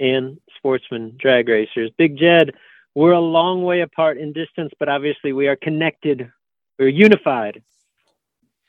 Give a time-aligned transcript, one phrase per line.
[0.00, 1.90] and sportsman drag racers.
[1.96, 2.52] Big Jed,
[2.94, 6.30] we're a long way apart in distance, but obviously we are connected.
[6.78, 7.62] We're unified.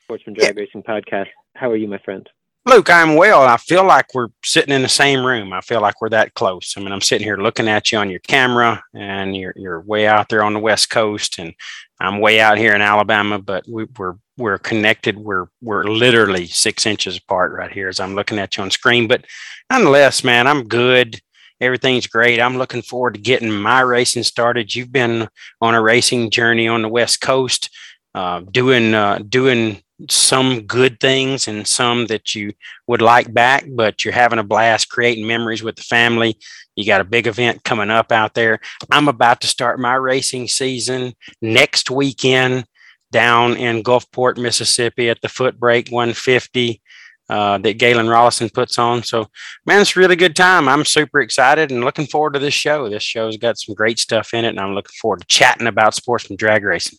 [0.02, 0.62] Sportsman Drag yeah.
[0.62, 1.28] Racing Podcast.
[1.56, 2.28] How are you, my friend?
[2.64, 3.42] Luke, I'm well.
[3.42, 5.52] I feel like we're sitting in the same room.
[5.52, 6.74] I feel like we're that close.
[6.76, 10.06] I mean, I'm sitting here looking at you on your camera, and you're you're way
[10.06, 11.54] out there on the West Coast, and
[12.00, 13.40] I'm way out here in Alabama.
[13.40, 15.18] But we, we're we're connected.
[15.18, 19.08] We're we're literally six inches apart right here as I'm looking at you on screen.
[19.08, 19.24] But
[19.68, 21.20] nonetheless, man, I'm good.
[21.60, 22.40] Everything's great.
[22.40, 24.72] I'm looking forward to getting my racing started.
[24.72, 25.28] You've been
[25.60, 27.70] on a racing journey on the West Coast,
[28.14, 32.52] uh, doing uh, doing some good things and some that you
[32.86, 36.38] would like back, but you're having a blast creating memories with the family.
[36.76, 38.60] You got a big event coming up out there.
[38.90, 42.64] I'm about to start my racing season next weekend
[43.10, 46.80] down in Gulfport, Mississippi at the Footbrake 150
[47.28, 49.02] uh, that Galen Rollison puts on.
[49.02, 49.28] So,
[49.64, 50.68] man, it's a really good time.
[50.68, 52.88] I'm super excited and looking forward to this show.
[52.88, 55.94] This show's got some great stuff in it, and I'm looking forward to chatting about
[55.94, 56.98] sportsman drag racing.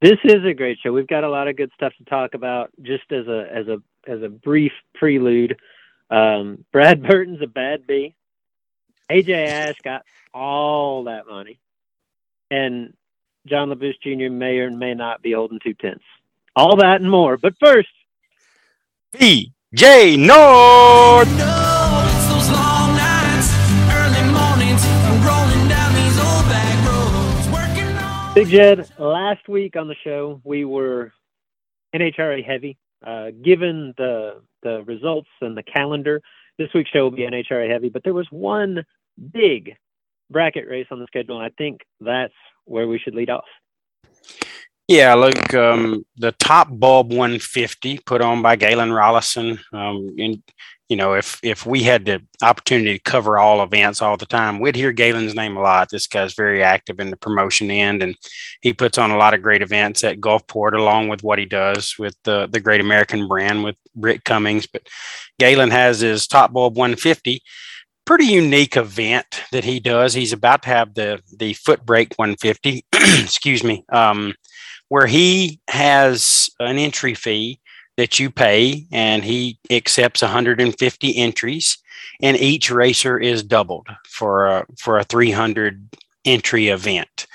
[0.00, 0.92] This is a great show.
[0.92, 2.70] We've got a lot of good stuff to talk about.
[2.82, 5.56] Just as a as a as a brief prelude,
[6.10, 8.14] um, Brad Burton's a bad B.
[9.10, 11.58] AJ Ash got all that money,
[12.50, 12.94] and
[13.46, 14.32] John Labbous Jr.
[14.32, 16.04] may or may not be holding two tenths.
[16.56, 17.36] All that and more.
[17.36, 17.88] But first,
[19.14, 21.73] BJ North.
[28.44, 31.12] Jed, last week on the show we were
[31.94, 32.76] NHRA heavy.
[33.04, 36.22] Uh, given the the results and the calendar,
[36.58, 37.88] this week's show will be NHRA heavy.
[37.88, 38.84] But there was one
[39.32, 39.76] big
[40.30, 42.32] bracket race on the schedule, and I think that's
[42.64, 43.44] where we should lead off.
[44.86, 49.58] Yeah, look, um, the top bulb 150 put on by Galen Rollison.
[49.72, 50.42] Um, and
[50.90, 54.60] you know, if if we had the opportunity to cover all events all the time,
[54.60, 55.88] we'd hear Galen's name a lot.
[55.90, 58.14] This guy's very active in the promotion end, and
[58.60, 61.94] he puts on a lot of great events at Gulfport, along with what he does
[61.98, 64.66] with the the Great American Brand with Rick Cummings.
[64.66, 64.82] But
[65.38, 67.40] Galen has his top bulb 150
[68.04, 70.14] pretty unique event that he does.
[70.14, 74.34] He's about to have the the Footbrake 150, excuse me, um,
[74.94, 77.58] where he has an entry fee
[77.96, 81.78] that you pay, and he accepts 150 entries,
[82.22, 87.26] and each racer is doubled for a for a 300 entry event.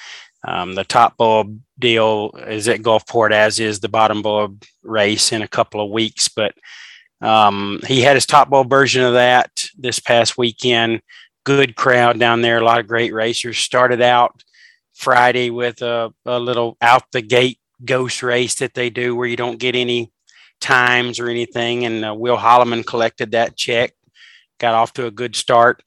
[0.47, 5.41] Um, the top bulb deal is at Gulfport, as is the bottom bulb race in
[5.41, 6.53] a couple of weeks, but
[7.21, 11.01] Um, he had his top bulb version of that this past weekend.
[11.43, 13.57] Good crowd down there, a lot of great racers.
[13.57, 14.41] Started out
[14.99, 19.37] Friday with a, a little out the gate ghost race that they do where you
[19.37, 20.11] don't get any
[20.59, 21.85] times or anything.
[21.85, 23.93] And uh, Will Holloman collected that check,
[24.59, 25.81] got off to a good start.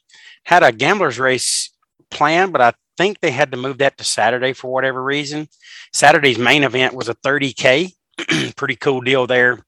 [0.44, 1.70] Had a gambler's race
[2.10, 5.48] planned, but I think they had to move that to Saturday for whatever reason.
[5.92, 7.92] Saturday's main event was a 30K.
[8.56, 9.62] Pretty cool deal there.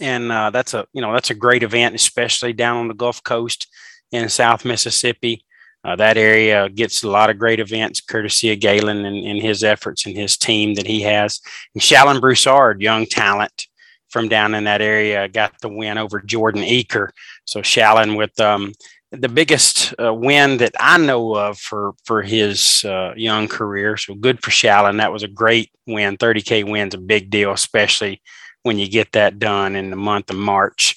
[0.00, 3.22] And uh, that's a you know that's a great event, especially down on the Gulf
[3.22, 3.68] Coast
[4.12, 5.44] in South Mississippi.
[5.86, 9.62] Uh, that area gets a lot of great events courtesy of Galen and, and, his
[9.62, 11.40] efforts and his team that he has.
[11.74, 13.68] And Shalon Broussard, young talent
[14.08, 17.10] from down in that area, got the win over Jordan Eaker.
[17.44, 18.72] So Shalon with um,
[19.12, 23.96] the biggest uh, win that I know of for for his uh, young career.
[23.96, 24.98] So good for Shalon.
[24.98, 26.16] That was a great win.
[26.16, 28.20] 30k win's a big deal, especially
[28.64, 30.96] when you get that done in the month of March.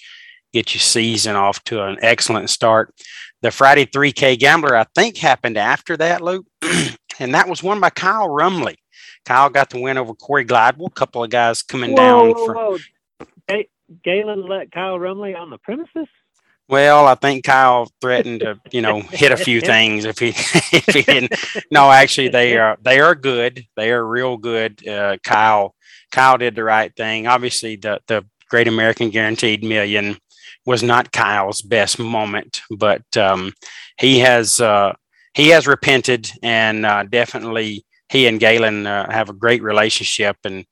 [0.51, 2.91] Get your season off to an excellent start.
[3.41, 6.45] The Friday 3K Gambler, I think, happened after that, Luke,
[7.19, 8.75] and that was won by Kyle Rumley.
[9.25, 10.87] Kyle got the win over Corey Glidewell.
[10.87, 12.31] A couple of guys coming whoa, down.
[12.31, 12.77] Whoa, whoa.
[14.03, 16.07] Galen let Kyle Rumley on the premises.
[16.67, 20.93] Well, I think Kyle threatened to, you know, hit a few things if he if
[20.93, 21.33] he didn't.
[21.71, 23.65] No, actually, they are they are good.
[23.75, 24.87] They are real good.
[24.87, 25.75] Uh, Kyle
[26.11, 27.27] Kyle did the right thing.
[27.27, 30.17] Obviously, the the Great American Guaranteed Million
[30.69, 33.53] was not Kyle's best moment, but um,
[33.99, 34.93] he has uh,
[35.33, 40.65] he has repented and uh, definitely he and Galen uh, have a great relationship and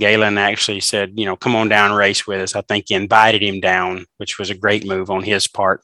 [0.00, 2.56] Galen actually said, you know, come on down race with us.
[2.56, 5.80] I think he invited him down, which was a great move on his part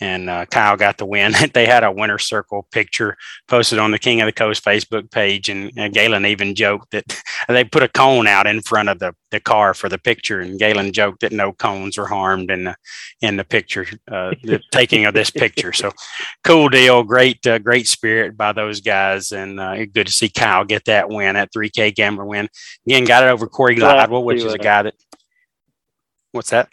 [0.00, 1.32] and uh, Kyle got the win.
[1.54, 3.16] they had a winner circle picture
[3.48, 7.22] posted on the King of the Coast Facebook page, and uh, Galen even joked that
[7.48, 10.58] they put a cone out in front of the, the car for the picture, and
[10.58, 12.76] Galen joked that no cones were harmed in the
[13.20, 15.72] in the picture, uh, the taking of this picture.
[15.72, 15.92] So
[16.42, 20.64] cool deal, great uh, great spirit by those guys, and uh, good to see Kyle
[20.64, 22.48] get that win, that 3K gambler win.
[22.86, 24.94] Again, got it over Corey Glidewell, which is a guy that.
[26.32, 26.68] What's that?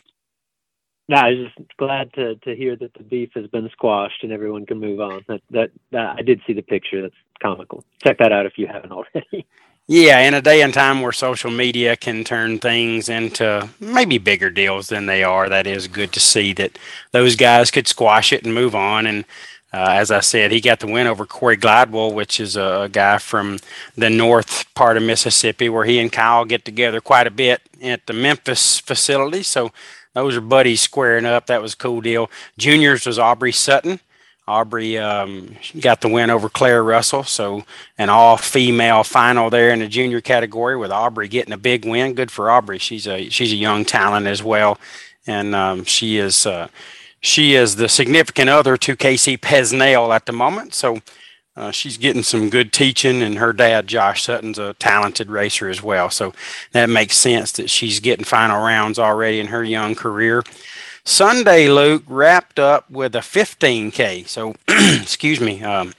[1.11, 4.31] No, I was just glad to to hear that the beef has been squashed and
[4.31, 5.25] everyone can move on.
[5.27, 7.01] That that, that I did see the picture.
[7.01, 7.83] That's comical.
[8.01, 9.45] Check that out if you haven't already.
[9.87, 14.49] Yeah, in a day and time where social media can turn things into maybe bigger
[14.49, 16.77] deals than they are, that is good to see that
[17.11, 19.05] those guys could squash it and move on.
[19.05, 19.25] And
[19.73, 22.89] uh, as I said, he got the win over Corey Glidewell, which is a, a,
[22.89, 23.57] guy from
[23.97, 28.05] the north part of Mississippi, where he and Kyle get together quite a bit at
[28.05, 29.43] the Memphis facility.
[29.43, 29.71] So
[30.13, 31.47] those are buddies squaring up.
[31.47, 32.29] That was a cool deal.
[32.57, 33.99] Juniors was Aubrey Sutton.
[34.47, 37.23] Aubrey um, got the win over Claire Russell.
[37.23, 37.63] So
[37.97, 42.13] an all female final there in the junior category with Aubrey getting a big win.
[42.13, 42.79] Good for Aubrey.
[42.79, 44.79] She's a she's a young talent as well,
[45.25, 46.67] and um, she is uh,
[47.21, 50.73] she is the significant other to Casey Pesnell at the moment.
[50.73, 51.01] So
[51.55, 55.83] uh, she's getting some good teaching, and her dad, Josh Sutton's a talented racer as
[55.83, 56.09] well.
[56.09, 56.33] So
[56.71, 60.43] that makes sense that she's getting final rounds already in her young career.
[61.03, 64.27] Sunday, Luke wrapped up with a 15K.
[64.27, 65.93] So, excuse me, um,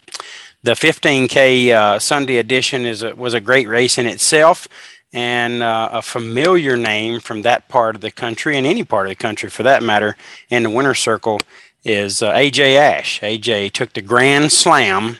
[0.62, 4.68] the 15K uh, Sunday edition is a, was a great race in itself
[5.12, 9.10] and uh, a familiar name from that part of the country and any part of
[9.10, 10.16] the country for that matter
[10.48, 11.38] in the winner circle
[11.84, 13.20] is uh, AJ Ash.
[13.20, 15.18] AJ took the Grand Slam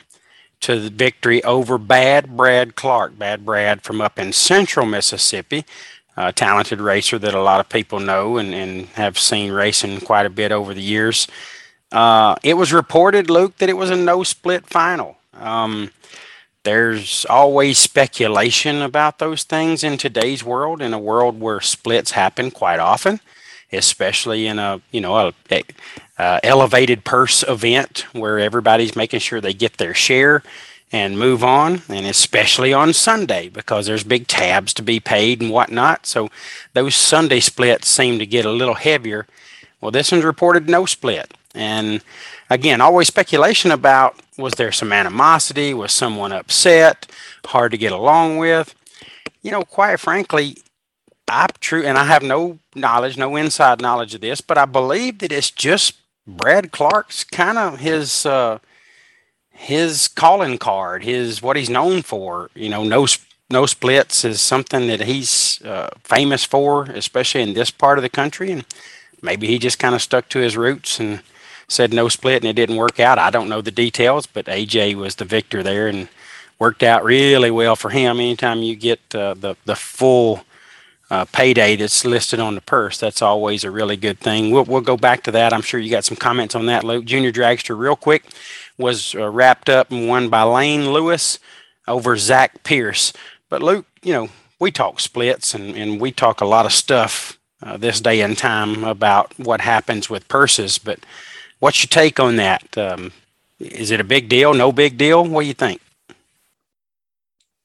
[0.63, 3.17] to the victory over Bad Brad Clark.
[3.17, 5.65] Bad Brad from up in central Mississippi,
[6.15, 10.25] a talented racer that a lot of people know and, and have seen racing quite
[10.25, 11.27] a bit over the years.
[11.91, 15.17] Uh, it was reported, Luke, that it was a no split final.
[15.33, 15.91] Um,
[16.63, 22.51] there's always speculation about those things in today's world, in a world where splits happen
[22.51, 23.19] quite often,
[23.73, 25.63] especially in a you know a, a,
[26.17, 30.43] uh, elevated purse event where everybody's making sure they get their share
[30.91, 35.49] and move on, and especially on Sunday because there's big tabs to be paid and
[35.49, 36.05] whatnot.
[36.05, 36.29] So
[36.73, 39.25] those Sunday splits seem to get a little heavier.
[39.81, 41.33] Well, this one's reported no split.
[41.55, 42.03] And
[42.49, 45.73] again, always speculation about was there some animosity?
[45.73, 47.11] Was someone upset?
[47.45, 48.75] Hard to get along with?
[49.41, 50.57] You know, quite frankly,
[51.27, 55.19] I'm true, and I have no knowledge, no inside knowledge of this, but I believe
[55.19, 58.59] that it's just Brad Clark's kind of his uh,
[59.51, 62.49] his calling card, his what he's known for.
[62.55, 63.07] You know, no
[63.49, 68.09] no splits is something that he's uh, famous for, especially in this part of the
[68.09, 68.51] country.
[68.51, 68.65] And
[69.21, 71.21] maybe he just kind of stuck to his roots and
[71.67, 73.19] said no split, and it didn't work out.
[73.19, 76.09] I don't know the details, but AJ was the victor there and
[76.59, 78.19] worked out really well for him.
[78.19, 80.45] Anytime you get uh, the the full
[81.09, 82.97] uh, payday that's listed on the purse.
[82.97, 84.51] That's always a really good thing.
[84.51, 85.53] We'll, we'll go back to that.
[85.53, 87.05] I'm sure you got some comments on that, Luke.
[87.05, 88.25] Junior Dragster, real quick,
[88.77, 91.39] was uh, wrapped up and won by Lane Lewis
[91.87, 93.13] over Zach Pierce.
[93.49, 94.29] But Luke, you know,
[94.59, 98.37] we talk splits and, and we talk a lot of stuff uh, this day and
[98.37, 100.77] time about what happens with purses.
[100.77, 100.99] But
[101.59, 102.77] what's your take on that?
[102.77, 103.11] Um,
[103.59, 104.53] is it a big deal?
[104.53, 105.23] No big deal?
[105.25, 105.81] What do you think?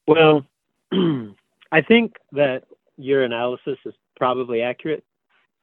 [0.07, 0.45] Well,
[0.93, 2.65] I think that
[2.99, 5.05] your analysis is probably accurate.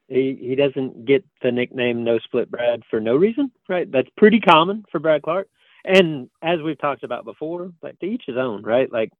[0.08, 3.92] He he doesn't get the nickname No Split Brad for no reason, right?
[3.92, 5.48] That's pretty common for Brad Clark.
[5.84, 8.92] And as we've talked about before, like to each his own, right?
[8.92, 9.12] Like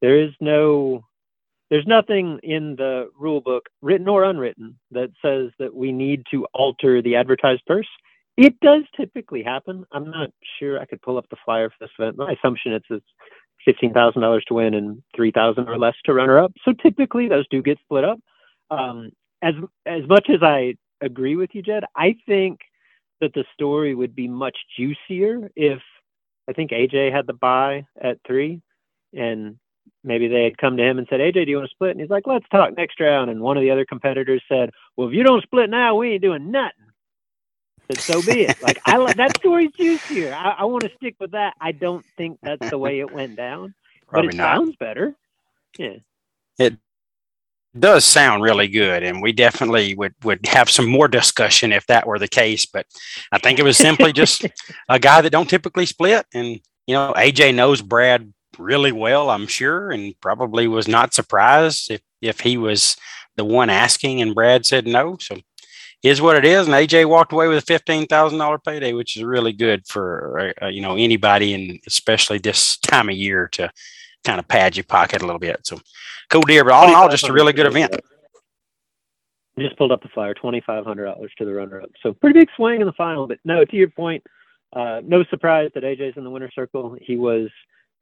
[0.00, 1.04] there is no
[1.70, 6.44] there's nothing in the rule book, written or unwritten, that says that we need to
[6.52, 7.86] alter the advertised purse.
[8.36, 9.84] It does typically happen.
[9.92, 12.16] I'm not sure I could pull up the flyer for this event.
[12.16, 13.06] My assumption is it's
[13.64, 16.52] fifteen thousand dollars to win and three thousand or less to runner up.
[16.64, 18.20] So typically those do get split up.
[18.70, 19.10] Um,
[19.42, 19.54] as
[19.86, 22.60] as much as I agree with you, Jed, I think
[23.20, 25.80] that the story would be much juicier if
[26.48, 28.60] I think AJ had the buy at three,
[29.12, 29.56] and
[30.02, 31.92] maybe they had come to him and said, AJ, do you want to split?
[31.92, 33.30] And he's like, let's talk next round.
[33.30, 36.22] And one of the other competitors said, well, if you don't split now, we ain't
[36.22, 36.89] doing nothing.
[37.98, 38.62] So be it.
[38.62, 40.32] Like I that story's juicier.
[40.34, 41.54] I, I want to stick with that.
[41.60, 43.74] I don't think that's the way it went down,
[44.08, 44.56] Probably but it not.
[44.56, 45.14] sounds better.
[45.78, 45.96] Yeah.
[46.58, 46.76] It
[47.78, 52.06] does sound really good, and we definitely would would have some more discussion if that
[52.06, 52.66] were the case.
[52.66, 52.86] But
[53.32, 54.44] I think it was simply just
[54.88, 59.46] a guy that don't typically split, and you know, AJ knows Brad really well, I'm
[59.46, 62.96] sure, and probably was not surprised if if he was
[63.36, 65.16] the one asking and Brad said no.
[65.20, 65.38] So
[66.02, 69.16] is what it is, and AJ walked away with a fifteen thousand dollar payday, which
[69.16, 73.70] is really good for uh, you know anybody, and especially this time of year to
[74.24, 75.60] kind of pad your pocket a little bit.
[75.64, 75.80] So
[76.30, 77.96] cool deal, but all in all, just a really good event.
[79.58, 81.90] I just pulled up the flyer, twenty five hundred dollars to the runner up.
[82.02, 83.26] So pretty big swing in the final.
[83.26, 84.24] But no, to your point,
[84.74, 86.96] uh, no surprise that AJ's in the winner's circle.
[87.00, 87.48] He was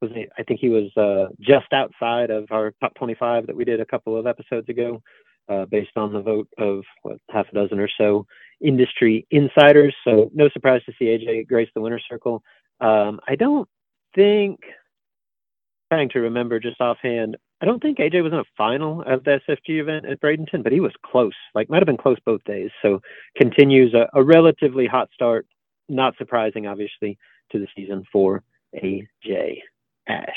[0.01, 3.65] was I think he was uh, just outside of our top twenty five that we
[3.65, 5.03] did a couple of episodes ago,
[5.49, 8.27] uh, based on the vote of what half a dozen or so
[8.61, 9.95] industry insiders.
[10.05, 12.43] So no surprise to see AJ grace the winner's circle.
[12.81, 13.69] Um, I don't
[14.15, 14.61] think
[15.91, 17.37] trying to remember just offhand.
[17.61, 20.73] I don't think AJ was in a final of the SFG event at Bradenton, but
[20.73, 21.33] he was close.
[21.55, 22.71] Like might have been close both days.
[22.83, 23.01] So
[23.37, 25.47] continues a, a relatively hot start.
[25.89, 27.19] Not surprising, obviously,
[27.51, 28.43] to the season for
[28.75, 29.61] AJ
[30.07, 30.29] Ash.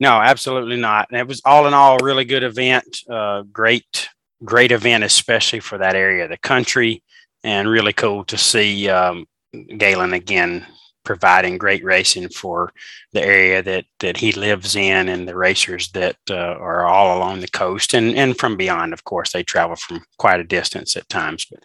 [0.00, 1.08] No, absolutely not.
[1.10, 2.98] And it was all in all a really good event.
[3.08, 4.08] Uh, great,
[4.44, 7.02] great event, especially for that area of the country,
[7.42, 9.26] and really cool to see um,
[9.78, 10.66] Galen again
[11.04, 12.72] providing great racing for
[13.12, 17.40] the area that that he lives in and the racers that uh, are all along
[17.40, 21.08] the coast and and from beyond of course they travel from quite a distance at
[21.08, 21.62] times but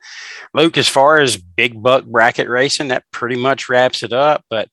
[0.54, 4.68] luke as far as big buck bracket racing that pretty much wraps it up but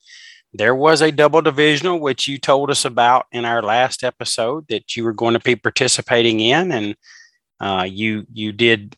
[0.59, 4.97] there was a double divisional which you told us about in our last episode that
[4.97, 6.97] you were going to be participating in and
[7.61, 8.97] uh, you you did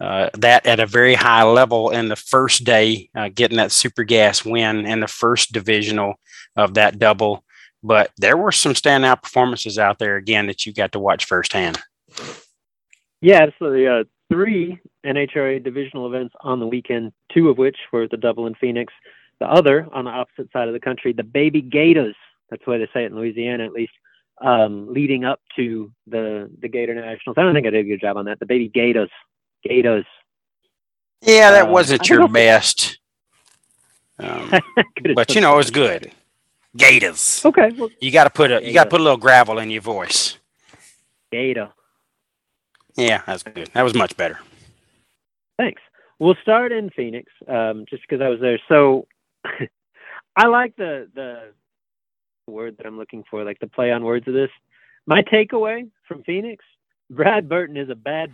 [0.00, 4.04] uh, that at a very high level in the first day, uh, getting that super
[4.04, 6.14] gas win in the first divisional
[6.56, 7.44] of that double.
[7.82, 11.78] But there were some standout performances out there again that you got to watch firsthand.
[13.20, 13.88] Yeah, absolutely.
[13.88, 18.54] Uh, three NHRA divisional events on the weekend, two of which were the double in
[18.54, 18.92] Phoenix.
[19.40, 22.16] The other on the opposite side of the country, the Baby Gators.
[22.50, 23.92] That's the way they say it in Louisiana, at least.
[24.40, 28.00] Um, leading up to the the Gator Nationals, I don't think I did a good
[28.00, 28.38] job on that.
[28.38, 29.10] The Baby Gators.
[29.64, 30.06] Gators.
[31.22, 32.98] Yeah, that uh, wasn't your best.
[34.20, 34.50] Um,
[35.14, 36.10] but you know, it was good.
[36.76, 37.40] Gators.
[37.44, 37.70] Okay.
[37.78, 39.80] Well, you got to put a you got to put a little gravel in your
[39.80, 40.36] voice.
[41.30, 41.70] Gator.
[42.96, 43.70] Yeah, that's good.
[43.74, 44.40] That was much better.
[45.56, 45.80] Thanks.
[46.18, 48.58] We'll start in Phoenix, um, just because I was there.
[48.68, 49.06] So,
[50.36, 51.52] I like the the
[52.46, 54.50] word that I'm looking for, like the play on words of this.
[55.06, 56.64] My takeaway from Phoenix:
[57.10, 58.32] Brad Burton is a bad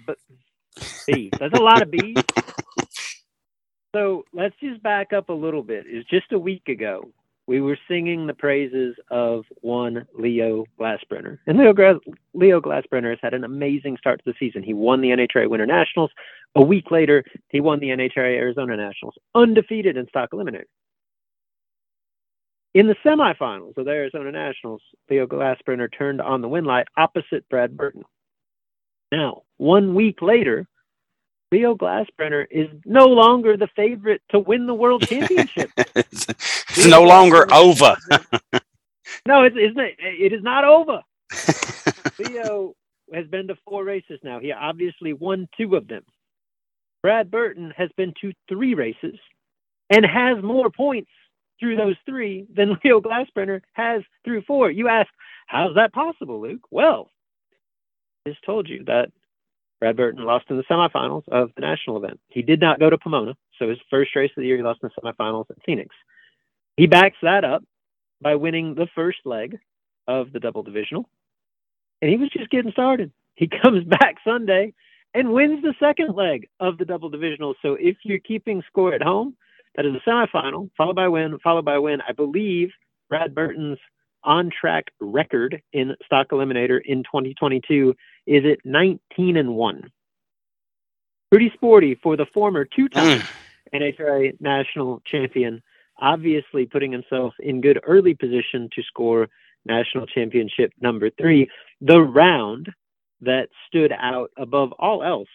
[1.07, 1.33] bees.
[1.39, 2.17] That's a lot of bees.
[3.95, 5.85] So let's just back up a little bit.
[5.87, 7.13] It's just a week ago
[7.47, 12.01] we were singing the praises of one Leo Glassbrenner, and Leo Gra-
[12.33, 14.63] Leo Glassbrenner has had an amazing start to the season.
[14.63, 16.11] He won the NHRA Winter Nationals.
[16.55, 20.65] A week later, he won the NHRA Arizona Nationals, undefeated in stock eliminator.
[22.75, 27.49] In the semifinals of the Arizona Nationals, Leo Glassbrenner turned on the win light opposite
[27.49, 28.03] Brad Burton.
[29.13, 30.67] Now, one week later,
[31.53, 35.71] Leo Glassbrenner is no longer the favorite to win the world championship.
[35.77, 37.97] it's, it's no longer over.
[39.27, 41.01] no, it's, it's not, it is not over.
[42.19, 42.75] Leo
[43.13, 44.41] has been to four races now.
[44.41, 46.03] He obviously won two of them.
[47.03, 49.17] Brad Burton has been to three races
[49.91, 51.11] and has more points
[51.61, 54.71] through those three than Leo Glassbrenner has through four.
[54.71, 55.09] You ask,
[55.47, 56.63] how's that possible, Luke?
[56.71, 57.11] Well,
[58.27, 59.13] I just told you that
[59.81, 62.21] Brad Burton lost in the semifinals of the national event.
[62.29, 64.81] He did not go to Pomona, so his first race of the year, he lost
[64.83, 65.95] in the semifinals at Phoenix.
[66.77, 67.63] He backs that up
[68.21, 69.59] by winning the first leg
[70.09, 71.09] of the double divisional,
[72.01, 73.13] and he was just getting started.
[73.35, 74.73] He comes back Sunday
[75.13, 77.55] and wins the second leg of the double divisional.
[77.63, 79.37] So if you're keeping score at home,
[79.77, 82.01] that is a semifinal, followed by win, followed by win.
[82.07, 82.71] I believe
[83.09, 83.79] Brad Burton's
[84.23, 87.95] on track record in stock eliminator in 2022
[88.27, 89.91] is at 19 and 1.
[91.31, 93.29] Pretty sporty for the former two time mm.
[93.75, 95.63] NHRA national champion,
[96.01, 99.29] obviously putting himself in good early position to score
[99.67, 101.49] national championship number three.
[101.81, 102.69] The round
[103.21, 105.29] that stood out above all else.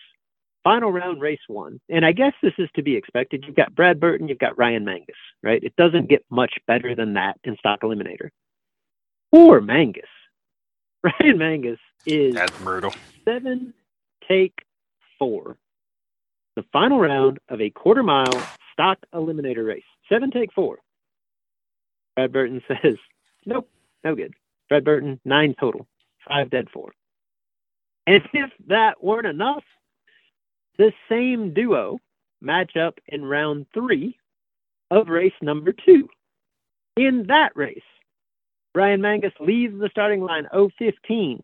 [0.64, 1.80] Final round, race one.
[1.90, 3.44] And I guess this is to be expected.
[3.48, 5.64] You've got Brad Burton, you've got Ryan Mangus, right?
[5.64, 8.30] It doesn't get much better than that in Stock Eliminator.
[9.32, 10.04] Poor Mangus.
[11.04, 12.94] Ryan Mangus is That's brutal.
[13.26, 13.74] Seven
[14.28, 14.54] take
[15.18, 15.58] four.
[16.56, 18.42] The final round of a quarter mile
[18.74, 19.84] stock eliminator race.
[20.10, 20.80] Seven take four.
[22.16, 22.96] Brad Burton says,
[23.46, 23.70] Nope,
[24.04, 24.34] no good.
[24.68, 25.88] Brad Burton, nine total.
[26.28, 26.92] Five dead four.
[28.06, 29.64] And if that weren't enough,
[30.80, 32.00] the same duo
[32.42, 34.18] match up in round three
[34.90, 36.10] of race number two.
[36.96, 37.84] In that race,
[38.74, 40.48] Ryan Mangus leaves the starting line
[40.80, 41.42] 015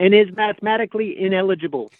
[0.00, 1.90] and is mathematically ineligible.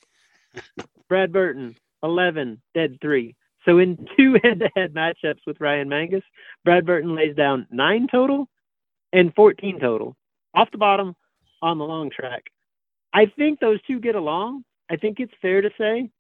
[1.09, 3.37] Brad Burton, 11, dead three.
[3.65, 6.25] So in two head-to-head matchups with Ryan Mangus,
[6.65, 8.49] Brad Burton lays down nine total
[9.13, 10.17] and 14 total,
[10.55, 11.15] off the bottom
[11.63, 12.45] on the long track.
[13.15, 14.65] I think those two get along.
[14.91, 16.11] I think it's fair to say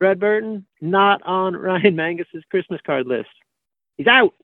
[0.00, 3.28] Brad Burton not on Ryan Mangus's Christmas card list.
[3.96, 4.34] He's out.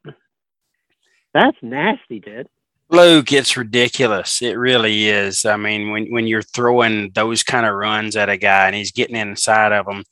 [1.35, 2.49] That's nasty, dude.
[2.89, 4.41] Luke, it's ridiculous.
[4.41, 5.45] It really is.
[5.45, 8.93] I mean, when when you're throwing those kind of runs at a guy and he's
[8.93, 10.05] getting inside of them,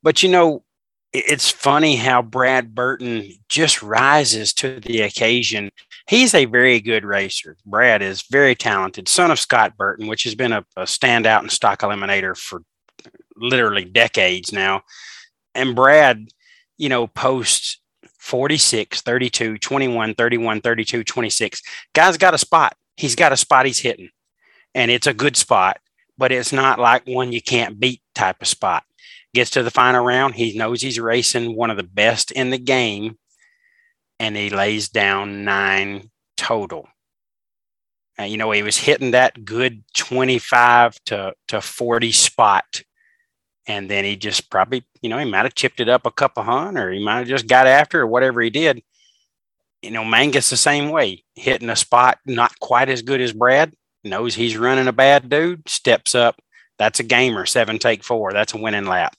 [0.00, 0.62] but you know,
[1.12, 5.70] it's funny how Brad Burton just rises to the occasion
[6.10, 7.56] he's a very good racer.
[7.64, 11.48] Brad is very talented, son of Scott Burton, which has been a, a standout in
[11.48, 12.62] stock eliminator for
[13.40, 14.82] literally decades now.
[15.54, 16.28] And Brad,
[16.78, 17.78] you know, posts
[18.18, 21.62] 46, 32, 21, 31, 32, 26.
[21.94, 22.76] Guy's got a spot.
[22.96, 24.10] He's got a spot he's hitting.
[24.74, 25.80] And it's a good spot,
[26.16, 28.84] but it's not like one you can't beat type of spot.
[29.34, 30.34] Gets to the final round.
[30.34, 33.18] He knows he's racing one of the best in the game
[34.20, 36.86] and he lays down nine total.
[38.18, 42.82] Uh, you know, he was hitting that good 25 to, to 40 spot.
[43.66, 46.42] And then he just probably, you know, he might have chipped it up a couple
[46.42, 48.82] hun or he might have just got after or whatever he did.
[49.82, 53.74] You know, Mangus the same way, hitting a spot not quite as good as Brad,
[54.04, 56.40] knows he's running a bad dude, steps up.
[56.78, 58.32] That's a gamer, seven take four.
[58.32, 59.14] That's a winning lap.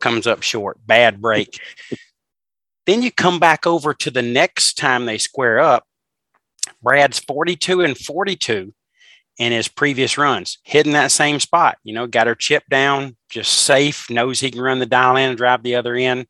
[0.00, 1.58] Comes up short, bad break.
[2.86, 5.84] Then you come back over to the next time they square up.
[6.82, 8.72] Brad's 42 and 42
[9.38, 11.78] in his previous runs, hitting that same spot.
[11.84, 15.30] You know, got her chip down, just safe, knows he can run the dial in
[15.30, 16.26] and drive the other end,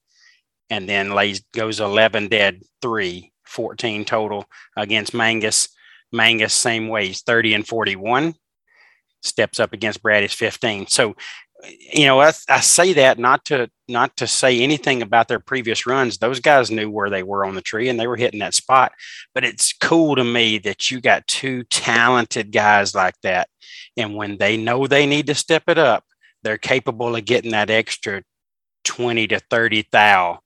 [0.71, 4.45] and then lays goes 11 dead, three, 14 total
[4.77, 5.69] against Mangus.
[6.13, 8.35] Mangus, same way, he's 30 and 41.
[9.23, 10.87] Steps up against Brad is 15.
[10.87, 11.17] So
[11.65, 15.87] you know, I, I, say that not to not to say anything about their previous
[15.87, 16.19] runs.
[16.19, 18.93] Those guys knew where they were on the tree and they were hitting that spot.
[19.35, 23.49] But it's cool to me that you got two talented guys like that,
[23.97, 26.05] and when they know they need to step it up,
[26.43, 28.23] they're capable of getting that extra
[28.85, 30.41] twenty to thirty thou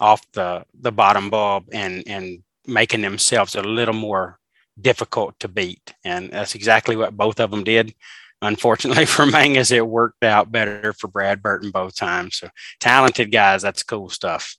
[0.00, 4.38] off the the bottom bulb and and making themselves a little more
[4.80, 5.94] difficult to beat.
[6.04, 7.94] And that's exactly what both of them did
[8.42, 12.36] unfortunately for Mangus, it worked out better for Brad Burton both times.
[12.36, 12.48] So
[12.80, 14.56] talented guys, that's cool stuff.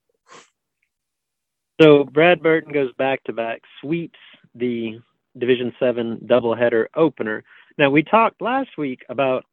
[1.82, 4.20] So Brad Burton goes back to back, sweeps
[4.56, 5.00] the
[5.38, 7.44] Division Seven doubleheader opener.
[7.78, 9.44] Now we talked last week about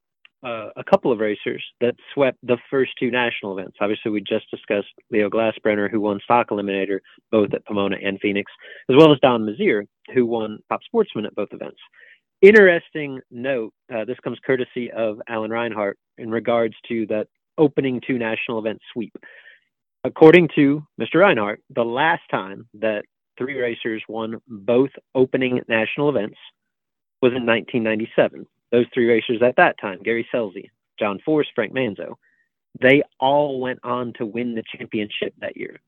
[0.43, 3.77] uh, a couple of racers that swept the first two national events.
[3.81, 8.51] Obviously, we just discussed Leo Glassbrenner, who won Stock Eliminator both at Pomona and Phoenix,
[8.88, 11.79] as well as Don Meziere, who won Top Sportsman at both events.
[12.42, 13.72] Interesting note.
[13.92, 18.81] Uh, this comes courtesy of Alan Reinhart in regards to that opening two national event
[18.92, 19.14] sweep.
[20.05, 21.16] According to Mr.
[21.16, 23.05] Reinhart, the last time that
[23.37, 26.38] three racers won both opening national events
[27.20, 28.46] was in 1997.
[28.72, 32.14] those three racers at that time, Gary Scelzi, John Force, Frank Manzo,
[32.81, 35.81] they all went on to win the championship that year.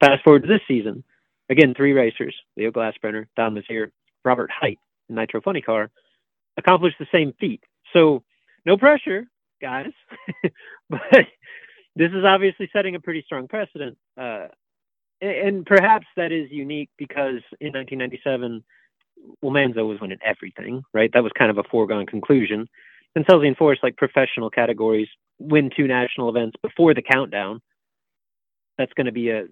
[0.00, 1.04] Fast forward to this season,
[1.48, 3.92] again, three racers, Leo Glassbrenner, Don Meziere,
[4.24, 4.78] Robert Hight,
[5.14, 5.90] Nitro Funny Car,
[6.56, 7.62] accomplished the same feat.
[7.92, 8.22] So
[8.64, 9.26] no pressure,
[9.60, 9.92] guys,
[10.90, 11.00] but
[11.96, 13.98] this is obviously setting a pretty strong precedent.
[14.20, 14.48] Uh,
[15.20, 18.64] and perhaps that is unique because in 1997,
[19.40, 21.10] well, Manzo was winning everything, right?
[21.12, 22.66] That was kind of a foregone conclusion.
[23.14, 27.60] And Scelzi and Force, like professional categories, win two national events before the countdown.
[28.78, 29.44] That's going to be a,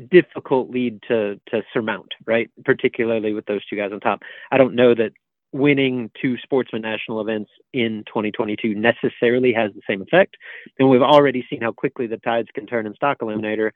[0.00, 2.50] difficult lead to to surmount, right?
[2.64, 4.22] Particularly with those two guys on top.
[4.50, 5.12] I don't know that
[5.52, 10.36] winning two sportsman national events in 2022 necessarily has the same effect.
[10.78, 13.70] And we've already seen how quickly the tides can turn in stock eliminator.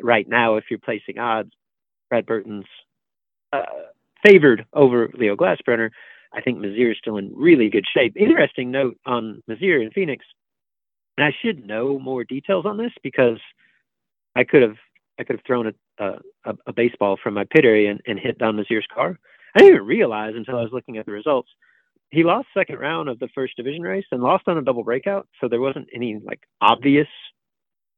[0.00, 1.50] Right now, if you're placing odds,
[2.10, 2.66] Brad Burton's
[3.52, 3.62] uh,
[4.24, 5.90] favored over Leo Glassbrenner.
[6.34, 8.16] I think Meziere is still in really good shape.
[8.16, 10.24] Interesting note on Meziere in Phoenix.
[11.16, 13.38] And I should know more details on this because
[14.34, 14.76] I could have
[15.18, 16.04] I could have thrown a,
[16.44, 19.18] a, a baseball from my pit area and, and hit Don Meziere's car.
[19.54, 21.48] I didn't even realize until I was looking at the results.
[22.10, 25.28] He lost second round of the first division race and lost on a double breakout,
[25.40, 27.08] so there wasn't any like obvious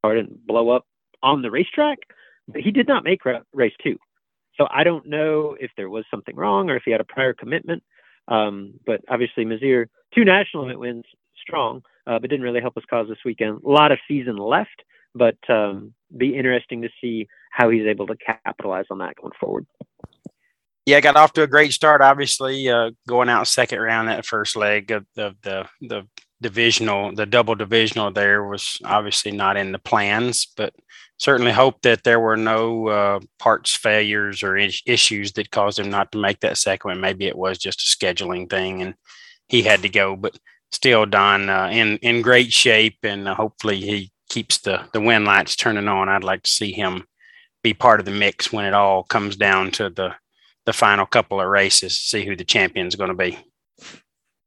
[0.03, 0.87] or didn't blow up
[1.23, 1.99] on the racetrack.
[2.47, 3.97] But he did not make race two,
[4.57, 7.33] so I don't know if there was something wrong or if he had a prior
[7.33, 7.83] commitment.
[8.29, 11.05] Um, but obviously, Meziere two national event wins,
[11.41, 13.63] strong, uh, but didn't really help his cause this weekend.
[13.65, 14.83] A lot of season left,
[15.15, 19.67] but um, be interesting to see how he's able to capitalize on that going forward.
[20.87, 22.03] Yeah, got off to a great start.
[22.03, 26.07] Obviously, uh, going out second round that first leg of, of the the
[26.43, 30.75] divisional, the double divisional there was obviously not in the plans, but
[31.17, 35.89] certainly hope that there were no uh, parts failures or is- issues that caused him
[35.89, 37.01] not to make that second one.
[37.01, 38.95] Maybe it was just a scheduling thing and
[39.49, 40.39] he had to go, but
[40.73, 45.25] still, Don uh, in in great shape, and uh, hopefully he keeps the the win
[45.25, 46.09] lights turning on.
[46.09, 47.07] I'd like to see him
[47.63, 50.15] be part of the mix when it all comes down to the
[50.67, 53.39] the final couple of races, see who the champion's going to be.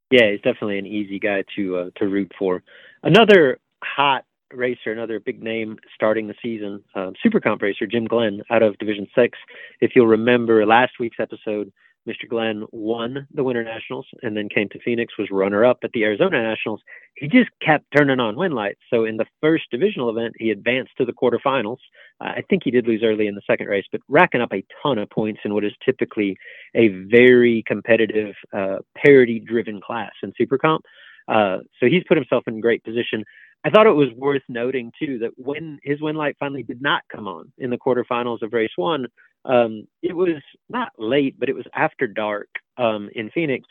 [0.09, 2.63] Yeah, he's definitely an easy guy to uh, to root for.
[3.03, 8.41] Another hot racer, another big name starting the season, um, Super Comp racer Jim Glenn
[8.49, 9.37] out of Division Six.
[9.81, 11.71] If you'll remember last week's episode,
[12.07, 12.27] Mr.
[12.27, 16.03] Glenn won the Winter Nationals and then came to Phoenix, was runner up at the
[16.03, 16.81] Arizona Nationals.
[17.15, 18.79] He just kept turning on win lights.
[18.91, 21.79] So in the first divisional event, he advanced to the quarterfinals.
[22.21, 24.63] Uh, I think he did lose early in the second race, but racking up a
[24.81, 26.37] ton of points in what is typically
[26.75, 30.83] a very competitive, uh, parity driven class in Super Comp.
[31.27, 33.23] Uh, so he's put himself in great position.
[33.65, 37.01] I thought it was worth noting too that when his win light finally did not
[37.13, 39.07] come on in the quarterfinals of race one,
[39.45, 43.67] um, it was not late, but it was after dark um, in Phoenix,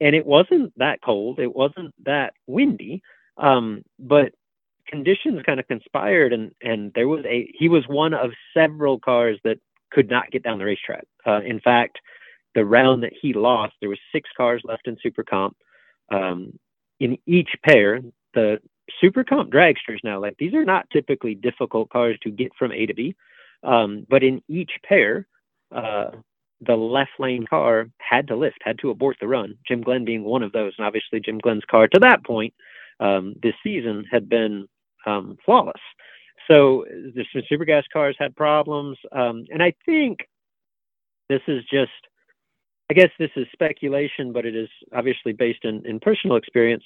[0.00, 1.38] and it wasn't that cold.
[1.38, 3.02] It wasn't that windy,
[3.36, 4.32] um, but
[4.86, 9.38] conditions kind of conspired, and and there was a he was one of several cars
[9.44, 9.58] that
[9.90, 11.06] could not get down the racetrack.
[11.26, 11.98] Uh, in fact,
[12.54, 15.56] the round that he lost, there was six cars left in Super Comp.
[16.10, 16.58] Um,
[17.00, 18.00] in each pair,
[18.34, 18.58] the
[19.00, 22.86] Super Comp dragsters now, like these are not typically difficult cars to get from A
[22.86, 23.14] to B.
[23.64, 25.26] Um, but in each pair,
[25.74, 26.10] uh,
[26.60, 29.56] the left lane car had to lift, had to abort the run.
[29.66, 32.54] Jim Glenn being one of those, and obviously Jim Glenn's car to that point
[33.00, 34.66] um, this season had been
[35.06, 35.80] um, flawless.
[36.48, 40.28] So the super gas cars had problems, um, and I think
[41.28, 41.90] this is just,
[42.90, 46.84] I guess this is speculation, but it is obviously based in, in personal experience.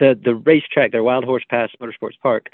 [0.00, 2.48] The the racetrack, their Wild Horse Pass Motorsports Park,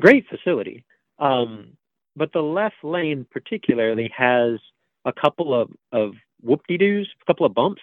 [0.00, 0.84] great facility.
[1.18, 1.76] Um,
[2.16, 4.58] but the left lane particularly has
[5.04, 7.82] a couple of, of whoop-de-doos, a couple of bumps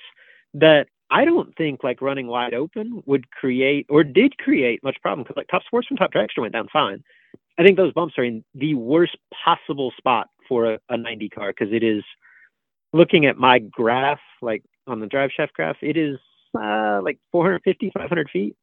[0.53, 5.23] that I don't think like running wide open would create or did create much problem
[5.23, 7.03] because like top sportsman, top dragster went down fine.
[7.57, 11.53] I think those bumps are in the worst possible spot for a, a 90 car
[11.57, 12.03] because it is
[12.93, 16.17] looking at my graph, like on the drive shaft graph, it is
[16.55, 18.55] uh, like 450, 500 feet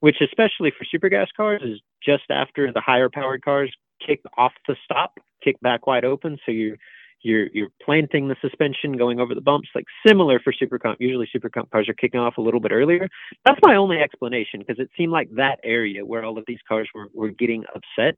[0.00, 3.72] which especially for super gas cars is just after the higher powered cars
[4.04, 6.38] kick off the stop, kick back wide open.
[6.44, 6.76] So you're
[7.22, 11.00] you're you're planting the suspension going over the bumps, like similar for super comp.
[11.00, 13.08] Usually super comp cars are kicking off a little bit earlier.
[13.44, 16.88] That's my only explanation because it seemed like that area where all of these cars
[16.94, 18.16] were, were getting upset.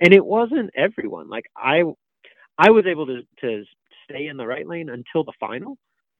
[0.00, 1.28] And it wasn't everyone.
[1.28, 1.82] Like I
[2.58, 3.64] I was able to to
[4.04, 5.78] stay in the right lane until the final.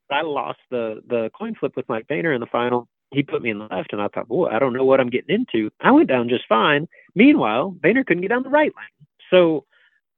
[0.09, 3.49] I lost the the coin flip with Mike Boehner in the final he put me
[3.49, 5.69] in the left, and I thought, boy, I don't know what I'm getting into.
[5.81, 6.87] I went down just fine.
[7.15, 9.07] Meanwhile, Boehner couldn't get down the right lane.
[9.29, 9.65] So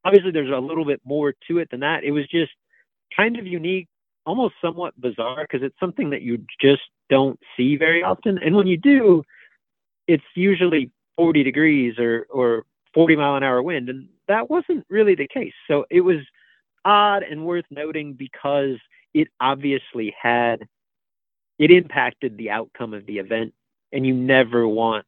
[0.04, 2.04] obviously, there's a little bit more to it than that.
[2.04, 2.52] It was just
[3.16, 3.88] kind of unique
[4.26, 8.40] almost somewhat bizarre because it's something that you just don't see very often.
[8.40, 9.24] And when you do,
[10.08, 13.90] it's usually 40 degrees or, or 40 mile an hour wind.
[13.90, 15.54] And that wasn't really the case.
[15.68, 16.18] So it was
[16.84, 18.78] odd and worth noting because
[19.14, 20.68] it obviously had,
[21.60, 23.54] it impacted the outcome of the event.
[23.92, 25.06] And you never want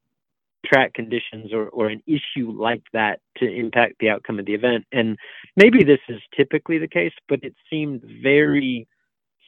[0.66, 4.86] track conditions or, or an issue like that to impact the outcome of the event.
[4.92, 5.18] And
[5.56, 8.88] maybe this is typically the case, but it seemed very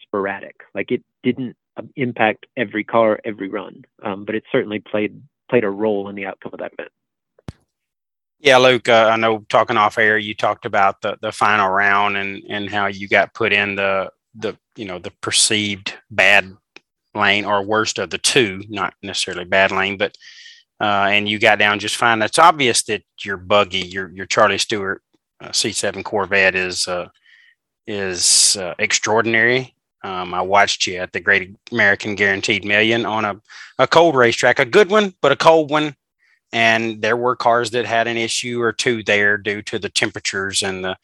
[0.03, 0.55] sporadic.
[0.73, 1.55] Like it didn't
[1.95, 6.25] impact every car, every run, um, but it certainly played played a role in the
[6.25, 6.91] outcome of that event.
[8.39, 12.15] Yeah, Luke, uh, I know talking off air, you talked about the, the final round
[12.15, 16.55] and, and how you got put in the, the, you know, the perceived bad
[17.15, 20.15] lane or worst of the two, not necessarily bad lane, but,
[20.82, 22.22] uh, and you got down just fine.
[22.22, 25.02] It's obvious that your buggy, your, your Charlie Stewart
[25.41, 27.08] uh, C7 Corvette is, uh,
[27.88, 29.74] is uh, extraordinary.
[30.04, 33.41] Um, I watched you at the Great American Guaranteed Million on a,
[33.80, 35.95] a cold racetrack, a good one, but a cold one
[36.52, 40.63] and there were cars that had an issue or two there due to the temperatures
[40.63, 40.95] and the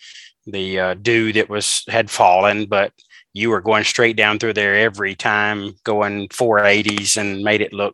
[0.48, 2.94] the uh, dew that was had fallen but
[3.36, 7.93] you were going straight down through there every time going 480s and made it look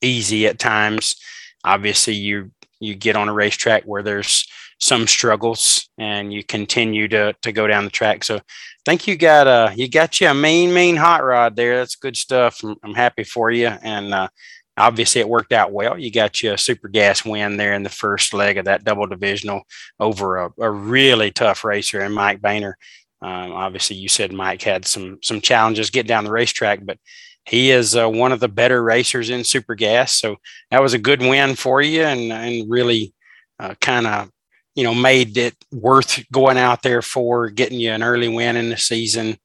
[0.00, 1.16] easy at times.
[1.64, 4.46] Obviously you you get on a racetrack where there's
[4.78, 8.22] some struggles and you continue to to go down the track.
[8.22, 8.40] So I
[8.86, 11.78] think you got a you got you a mean mean hot rod there.
[11.78, 12.60] That's good stuff.
[12.62, 13.66] I'm, I'm happy for you.
[13.66, 14.28] And uh,
[14.76, 15.98] obviously it worked out well.
[15.98, 19.08] You got you a super gas win there in the first leg of that double
[19.08, 19.62] divisional
[19.98, 22.76] over a, a really tough racer and Mike Boehner.
[23.20, 26.98] Um, obviously, you said Mike had some some challenges getting down the racetrack, but
[27.44, 30.14] he is uh, one of the better racers in super gas.
[30.14, 30.36] So
[30.70, 33.14] that was a good win for you, and and really
[33.58, 34.30] uh, kind of
[34.74, 38.68] you know made it worth going out there for getting you an early win in
[38.68, 39.38] the season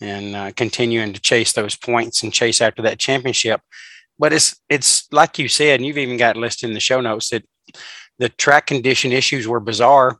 [0.00, 3.60] and uh, continuing to chase those points and chase after that championship
[4.18, 7.30] but it's it's like you said, and you've even got listed in the show notes
[7.30, 7.44] that
[8.18, 10.18] the track condition issues were bizarre.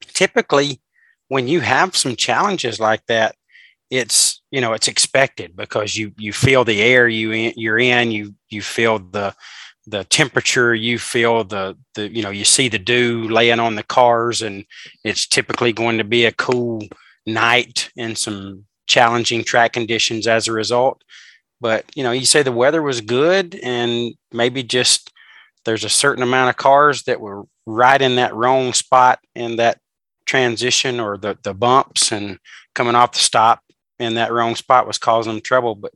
[0.00, 0.80] Typically,
[1.28, 3.36] when you have some challenges like that,
[3.90, 8.10] it's you know it's expected because you you feel the air you in, you're in,
[8.10, 9.34] you you feel the
[9.86, 13.82] the temperature, you feel the the you know you see the dew laying on the
[13.82, 14.64] cars, and
[15.04, 16.82] it's typically going to be a cool
[17.26, 21.02] night and some challenging track conditions as a result.
[21.60, 25.10] But you know, you say the weather was good, and maybe just
[25.64, 29.78] there's a certain amount of cars that were right in that wrong spot in that
[30.28, 32.38] transition or the the bumps and
[32.74, 33.62] coming off the stop
[33.98, 35.74] in that wrong spot was causing them trouble.
[35.74, 35.92] But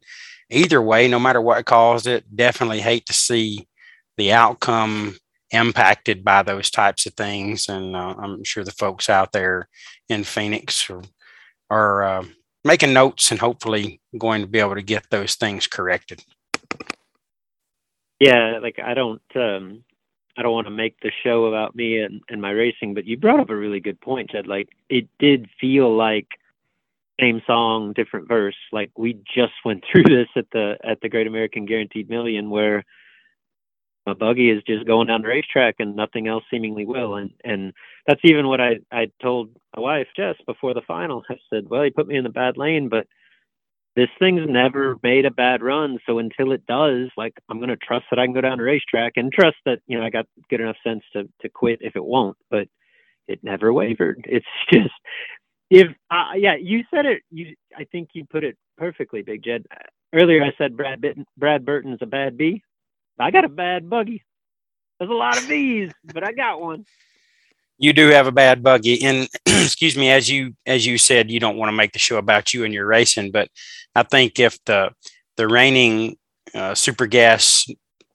[0.51, 3.69] either way, no matter what caused it, definitely hate to see
[4.17, 5.17] the outcome
[5.53, 7.69] impacted by those types of things.
[7.69, 9.69] And uh, I'm sure the folks out there
[10.09, 11.03] in Phoenix are,
[11.71, 12.25] are uh,
[12.65, 16.25] making notes and hopefully going to be able to get those things corrected.
[18.19, 19.85] Yeah, like I don't um
[20.37, 23.17] I don't want to make the show about me and, and my racing, but you
[23.19, 24.47] brought up a really good point, Jed.
[24.47, 26.27] Like it did feel like
[27.21, 28.57] same song, different verse.
[28.73, 32.85] Like we just went through this at the at the Great American Guaranteed Million where
[34.07, 37.17] a buggy is just going down the racetrack and nothing else seemingly will.
[37.17, 37.73] And and
[38.07, 41.25] that's even what I I told my wife Jess before the final.
[41.31, 43.07] I said, well, he put me in the bad lane, but
[43.97, 45.99] this thing's never made a bad run.
[46.07, 49.15] So until it does, like I'm gonna trust that I can go down a racetrack
[49.17, 52.05] and trust that you know I got good enough sense to to quit if it
[52.05, 52.37] won't.
[52.51, 52.69] But
[53.29, 54.25] it never wavered.
[54.29, 54.95] It's just
[55.71, 57.23] if uh, yeah, you said it.
[57.31, 59.65] You I think you put it perfectly, Big Jed.
[60.15, 62.63] Earlier I said Brad Bitten, Brad Burton's a bad bee.
[63.19, 64.23] I got a bad buggy.
[64.99, 66.87] There's a lot of these, but I got one.
[67.79, 71.41] You do have a bad buggy, and excuse me, as you as you said, you
[71.41, 73.49] don't want to make the show about you and your racing, but
[73.95, 74.91] I think if the
[75.37, 76.17] the reigning
[76.55, 77.67] uh, super gas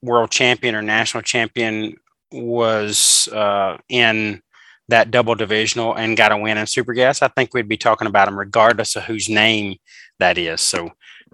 [0.02, 1.96] world champion or national champion
[2.32, 4.40] was uh, in
[4.88, 8.06] that double divisional and got a win in super gas, I think we'd be talking
[8.06, 9.76] about him regardless of whose name
[10.18, 10.60] that is.
[10.60, 10.90] So,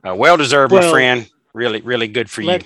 [0.07, 1.31] uh, well deserved, well, my friend.
[1.53, 2.59] Really, really good for you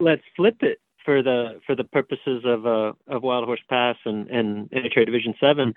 [0.00, 4.28] let's flip it for the for the purposes of uh, of Wild Horse Pass and
[4.28, 5.74] and NHRA Division Seven.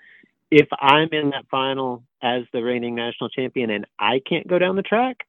[0.50, 4.76] If I'm in that final as the reigning national champion and I can't go down
[4.76, 5.20] the track,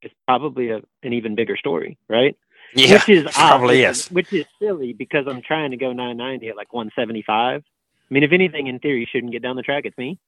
[0.00, 2.34] it's probably a, an even bigger story, right?
[2.74, 4.08] Yeah, which is probably is.
[4.10, 7.60] Which is silly because I'm trying to go 990 at like 175.
[7.62, 9.84] I mean, if anything, in theory, shouldn't get down the track.
[9.84, 10.18] It's me,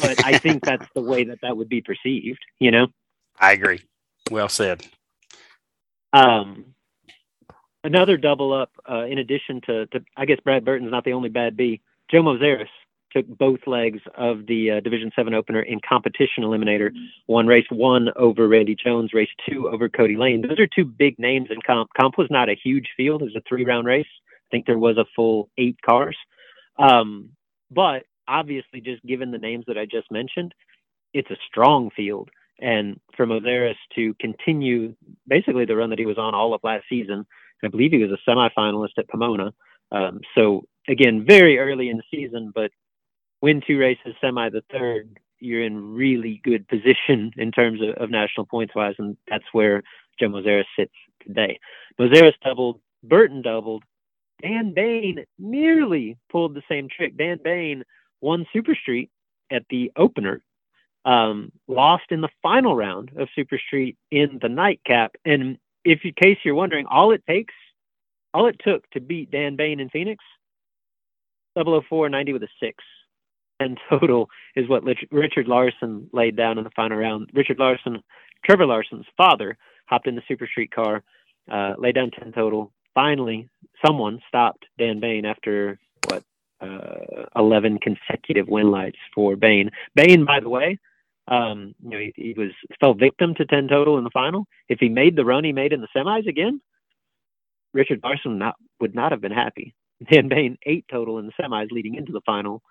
[0.00, 2.44] but I think that's the way that that would be perceived.
[2.58, 2.88] You know.
[3.38, 3.82] I agree.
[4.32, 4.84] Well said.
[6.12, 6.74] Um,
[7.88, 11.30] another double up uh, in addition to, to I guess Brad Burton's not the only
[11.30, 11.80] bad B.
[12.10, 12.68] Joe Moseris
[13.10, 16.90] took both legs of the uh, Division Seven opener in competition eliminator.
[17.26, 20.42] Won race one over Randy Jones, race two over Cody Lane.
[20.42, 21.90] Those are two big names in comp.
[21.98, 24.06] Comp was not a huge field; it was a three-round race.
[24.06, 26.16] I think there was a full eight cars,
[26.78, 27.30] um,
[27.70, 30.54] but obviously, just given the names that I just mentioned,
[31.14, 32.30] it's a strong field.
[32.60, 34.94] And for Moseris to continue
[35.28, 37.24] basically the run that he was on all of last season,
[37.64, 39.52] I believe he was a semifinalist at Pomona.
[39.90, 42.70] Um, so again, very early in the season, but
[43.40, 48.10] win two races, semi the third, you're in really good position in terms of, of
[48.10, 49.82] national points wise, and that's where
[50.18, 50.92] Joe Moseris sits
[51.24, 51.58] today.
[51.98, 53.84] Moseris doubled, Burton doubled,
[54.42, 57.16] Dan Bain nearly pulled the same trick.
[57.16, 57.84] Dan Bain
[58.20, 59.10] won Super Street
[59.50, 60.42] at the opener,
[61.04, 65.16] um, lost in the final round of Super Street in the nightcap.
[65.24, 67.54] And if in case you're wondering, all it takes,
[68.34, 70.22] all it took to beat Dan Bain in Phoenix,
[71.56, 72.84] 004 90 with a six.
[73.60, 77.30] And total is what Richard Larson laid down in the final round.
[77.34, 78.02] Richard Larson,
[78.44, 81.02] Trevor Larson's father, hopped in the Super Street car,
[81.50, 82.72] uh, laid down 10 total.
[82.94, 83.48] Finally,
[83.84, 86.22] someone stopped Dan Bain after what
[86.60, 89.70] uh, 11 consecutive win lights for Bain.
[89.94, 90.78] Bain, by the way,
[91.28, 94.46] um, you know, he, he, was fell victim to 10 total in the final.
[94.68, 96.60] If he made the run he made in the semis again,
[97.74, 99.74] Richard Larson not, would not have been happy.
[100.10, 102.62] Dan Bain, eight total in the semis leading into the final,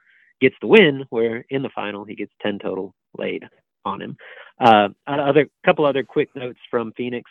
[0.42, 3.46] gets the win, where in the final he gets 10 total laid
[3.86, 4.18] on him.
[4.60, 7.30] Uh, other couple other quick notes from Phoenix.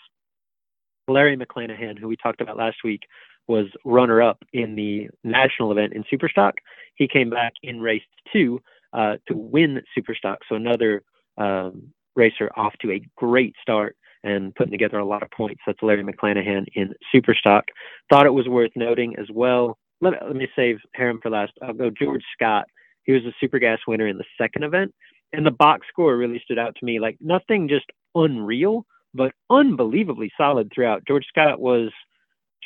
[1.09, 3.03] Larry McClanahan, who we talked about last week,
[3.49, 6.53] was runner up in the national event in Superstock.
[6.97, 8.61] He came back in race two
[8.93, 10.39] uh, to win Superstock.
[10.49, 11.03] So another
[11.39, 15.61] um, racer off to a great start and putting together a lot of points.
[15.67, 17.63] That's Larry McClanahan in Superstock.
[18.11, 19.79] Thought it was worth noting as well.
[20.01, 21.53] Let, let me save Harem for last.
[21.63, 22.67] I'll go George Scott.
[23.05, 24.93] He was a Super Gas winner in the second event.
[25.33, 26.99] And the box score really stood out to me.
[26.99, 31.07] Like nothing just unreal, but unbelievably solid throughout.
[31.07, 31.91] George Scott was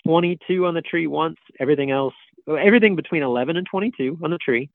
[0.06, 2.14] 22 on the tree once, everything else,
[2.48, 4.70] everything between 11 and 22 on the tree.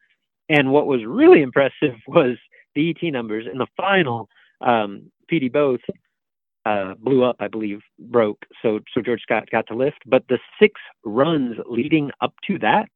[0.49, 2.37] And what was really impressive was
[2.75, 4.29] the ET numbers in the final.
[4.61, 5.11] Um,
[5.51, 5.81] both
[6.65, 8.45] uh, blew up, I believe, broke.
[8.61, 12.89] So so George Scott got to lift, but the six runs leading up to that,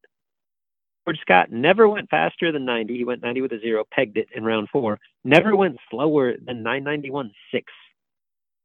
[1.06, 2.96] George Scott never went faster than 90.
[2.96, 4.98] He went 90 with a zero, pegged it in round four.
[5.24, 7.72] Never went slower than 991 six.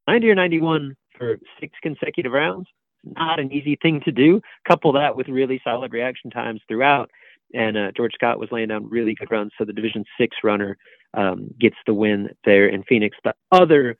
[0.08, 2.67] 90 or 91 for six consecutive rounds,
[3.04, 4.41] not an easy thing to do.
[4.67, 7.10] Couple that with really solid reaction times throughout,
[7.55, 9.51] and uh, George Scott was laying down really good runs.
[9.57, 10.77] So the Division Six runner
[11.13, 13.17] um, gets the win there in Phoenix.
[13.23, 13.97] The other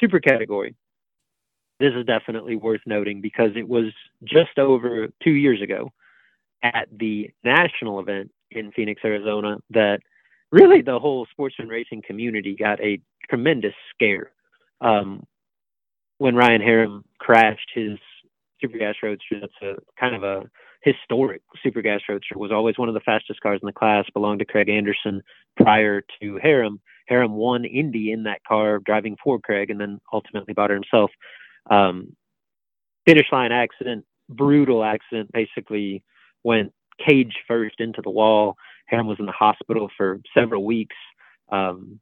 [0.00, 0.74] super category,
[1.80, 3.92] this is definitely worth noting because it was
[4.24, 5.90] just over two years ago
[6.62, 10.00] at the national event in Phoenix, Arizona, that
[10.50, 14.32] really the whole sportsman racing community got a tremendous scare
[14.80, 15.24] um,
[16.18, 17.98] when Ryan Harem crashed his
[18.60, 19.40] Super Gas Roadster.
[19.40, 22.38] That's a kind of a historic Super Gas Roadster.
[22.38, 24.04] Was always one of the fastest cars in the class.
[24.12, 25.22] Belonged to Craig Anderson
[25.56, 26.80] prior to Harem.
[27.06, 31.10] Harem won Indy in that car, driving for Craig, and then ultimately bought it himself.
[31.70, 32.14] Um,
[33.06, 35.30] finish line accident, brutal accident.
[35.32, 36.02] Basically,
[36.44, 36.72] went
[37.06, 38.56] cage first into the wall.
[38.86, 40.96] Harem was in the hospital for several weeks.
[41.50, 42.00] Um,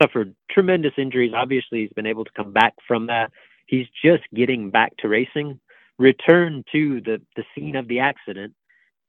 [0.00, 1.32] suffered tremendous injuries.
[1.34, 3.30] Obviously, he's been able to come back from that.
[3.66, 5.60] He's just getting back to racing,
[5.98, 8.54] returned to the, the scene of the accident.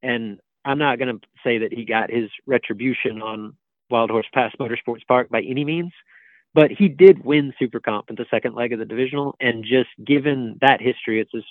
[0.02, 3.56] And I'm not going to say that he got his retribution on
[3.90, 5.92] Wild Horse Pass Motorsports Park by any means,
[6.54, 9.36] but he did win Super Comp in the second leg of the divisional.
[9.40, 11.44] And just given that history, it's his,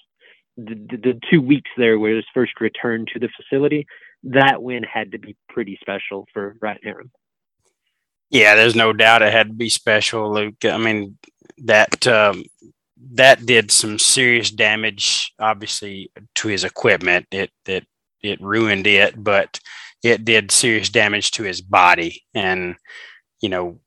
[0.57, 3.87] the, the two weeks there where his first return to the facility,
[4.25, 7.11] that win had to be pretty special for Ryan Harem.
[8.31, 10.64] Yeah, there's no doubt it had to be special, Luke.
[10.64, 11.18] I mean,
[11.64, 12.45] that um,
[13.15, 17.27] that did some serious damage, obviously, to his equipment.
[17.31, 17.87] It it
[18.23, 19.59] it ruined it, but
[20.03, 22.23] it did serious damage to his body.
[22.35, 22.77] And
[23.41, 23.81] you know,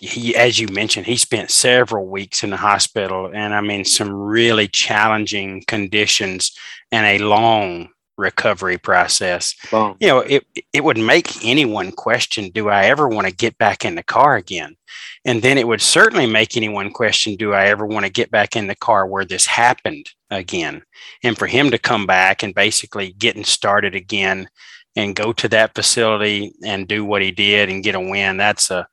[0.00, 4.12] he, as you mentioned, he spent several weeks in the hospital, and I mean, some
[4.12, 6.52] really challenging conditions
[6.90, 9.54] and a long recovery process.
[10.00, 13.84] You know, it it would make anyone question, do I ever want to get back
[13.84, 14.76] in the car again?
[15.24, 18.56] And then it would certainly make anyone question, do I ever want to get back
[18.56, 20.82] in the car where this happened again?
[21.22, 24.48] And for him to come back and basically getting started again
[24.94, 28.70] and go to that facility and do what he did and get a win, that's
[28.70, 28.86] a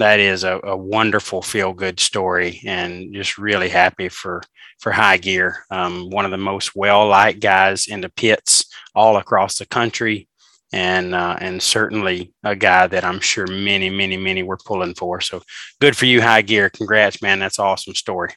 [0.00, 4.42] that is a, a wonderful feel good story and just really happy for
[4.78, 9.16] for high gear um, one of the most well liked guys in the pits all
[9.16, 10.28] across the country
[10.72, 15.20] and uh, and certainly a guy that I'm sure many, many, many were pulling for.
[15.20, 15.42] So
[15.80, 16.70] good for you, High Gear.
[16.70, 17.38] Congrats, man.
[17.38, 18.30] That's awesome story.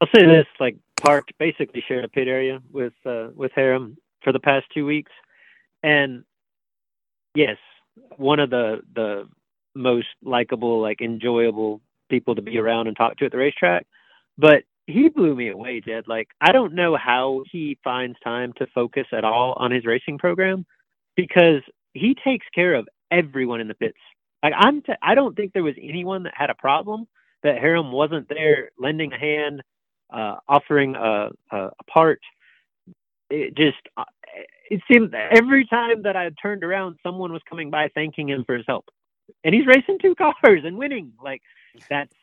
[0.00, 4.32] I'll say this: like Park basically shared a pit area with uh, with Harem for
[4.32, 5.12] the past two weeks,
[5.82, 6.24] and
[7.34, 7.56] yes,
[8.16, 9.28] one of the the
[9.74, 13.86] most likable, like enjoyable people to be around and talk to at the racetrack.
[14.36, 16.04] But he blew me away, Jed.
[16.08, 20.18] Like I don't know how he finds time to focus at all on his racing
[20.18, 20.66] program
[21.16, 21.62] because
[21.94, 23.98] he takes care of everyone in the pits.
[24.42, 27.06] Like I'm, t- I don't think there was anyone that had a problem
[27.42, 29.62] that Harem wasn't there lending a hand,
[30.12, 32.20] uh, offering a, a, a part.
[33.28, 34.04] It just, uh,
[34.70, 38.56] it seemed every time that I turned around, someone was coming by thanking him for
[38.56, 38.86] his help,
[39.44, 41.12] and he's racing two cars and winning.
[41.22, 41.42] Like
[41.88, 42.14] that's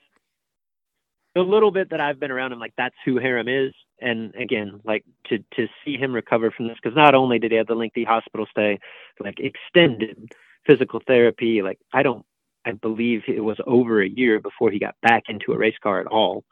[1.36, 2.60] the little bit that I've been around him.
[2.60, 3.74] Like that's who Harem is.
[4.00, 7.58] And again, like to to see him recover from this, because not only did he
[7.58, 8.80] have the lengthy hospital stay,
[9.20, 10.34] like extended
[10.68, 11.62] physical therapy.
[11.62, 12.26] Like I don't,
[12.66, 16.00] I believe it was over a year before he got back into a race car
[16.00, 16.44] at all.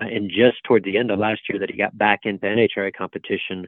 [0.00, 2.92] Uh, and just toward the end of last year that he got back into NHRA
[2.94, 3.66] competition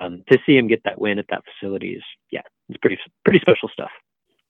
[0.00, 3.40] um, to see him get that win at that facility is yeah, it's pretty pretty
[3.40, 3.90] special stuff.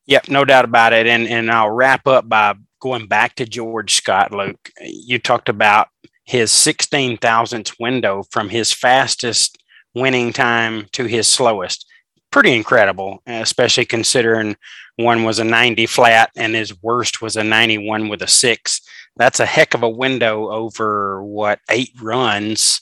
[0.09, 1.07] Yep, no doubt about it.
[1.07, 4.33] And and I'll wrap up by going back to George Scott.
[4.33, 5.89] Luke, you talked about
[6.25, 9.59] his sixteen thousandth window from his fastest
[9.95, 11.87] winning time to his slowest.
[12.31, 14.57] Pretty incredible, especially considering
[14.97, 18.81] one was a 90 flat and his worst was a 91 with a six.
[19.17, 22.81] That's a heck of a window over what eight runs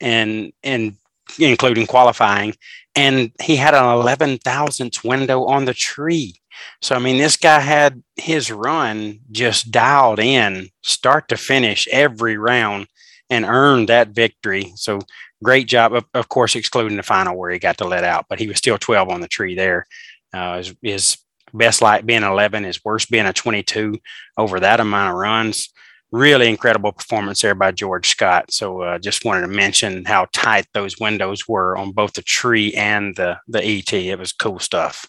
[0.00, 0.96] and and
[1.38, 2.54] including qualifying,
[2.96, 6.40] and he had an 11 thousandths window on the tree.
[6.80, 12.36] So I mean, this guy had his run just dialed in, start to finish, every
[12.36, 12.86] round,
[13.28, 14.72] and earned that victory.
[14.76, 15.00] So
[15.42, 18.38] great job, of, of course, excluding the final where he got to let out, but
[18.38, 19.86] he was still 12 on the tree there.
[20.32, 21.18] Uh, his, his
[21.52, 23.98] best light being 11, his worst being a 22
[24.36, 25.68] over that amount of runs
[26.12, 28.50] really incredible performance there by George Scott.
[28.50, 32.74] So uh, just wanted to mention how tight those windows were on both the tree
[32.74, 33.92] and the the ET.
[33.92, 35.06] It was cool stuff.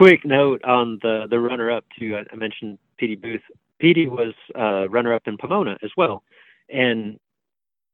[0.00, 3.42] Quick note on the the runner up to I mentioned Petey Booth.
[3.78, 6.22] Petey was uh, runner up in Pomona as well,
[6.70, 7.20] and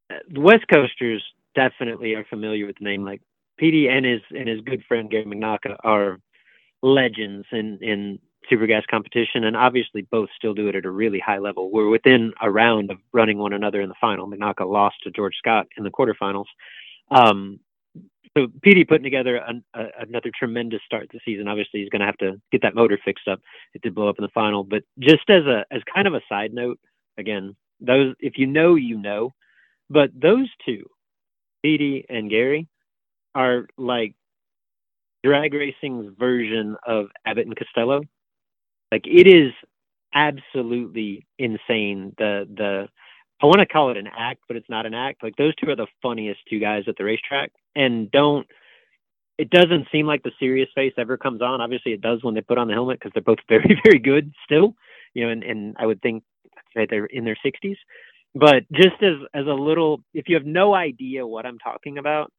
[0.08, 1.24] the West Coasters
[1.56, 3.04] definitely are familiar with the name.
[3.04, 3.22] Like
[3.56, 6.20] Petey and his and his good friend Gary McNacca are
[6.80, 11.18] legends in in super gas competition, and obviously both still do it at a really
[11.18, 11.72] high level.
[11.72, 14.30] We're within a round of running one another in the final.
[14.30, 16.46] McNacca lost to George Scott in the quarterfinals.
[17.10, 17.58] Um,
[18.36, 21.48] so Petey putting together an, a, another tremendous start to the season.
[21.48, 23.40] Obviously, he's going to have to get that motor fixed up.
[23.74, 26.20] It did blow up in the final, but just as a as kind of a
[26.28, 26.78] side note,
[27.18, 29.32] again, those if you know, you know.
[29.88, 30.84] But those two,
[31.62, 32.68] Petey and Gary,
[33.34, 34.14] are like
[35.24, 38.02] drag racing's version of Abbott and Costello.
[38.92, 39.52] Like it is
[40.14, 42.14] absolutely insane.
[42.18, 42.88] The the
[43.42, 45.22] I want to call it an act, but it's not an act.
[45.22, 48.46] Like those two are the funniest two guys at the racetrack, and don't.
[49.38, 51.60] It doesn't seem like the serious face ever comes on.
[51.60, 54.32] Obviously, it does when they put on the helmet because they're both very, very good
[54.44, 54.74] still.
[55.12, 56.22] You know, and, and I would think
[56.74, 57.76] that they're in their 60s.
[58.34, 62.32] But just as as a little, if you have no idea what I'm talking about,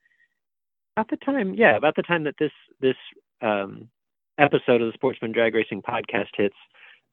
[0.95, 2.95] about the time, yeah, about the time that this this
[3.41, 3.89] um,
[4.39, 6.55] episode of the Sportsman Drag Racing podcast hits,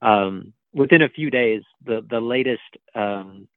[0.01, 2.61] um, within a few days, the the latest
[2.93, 3.47] um,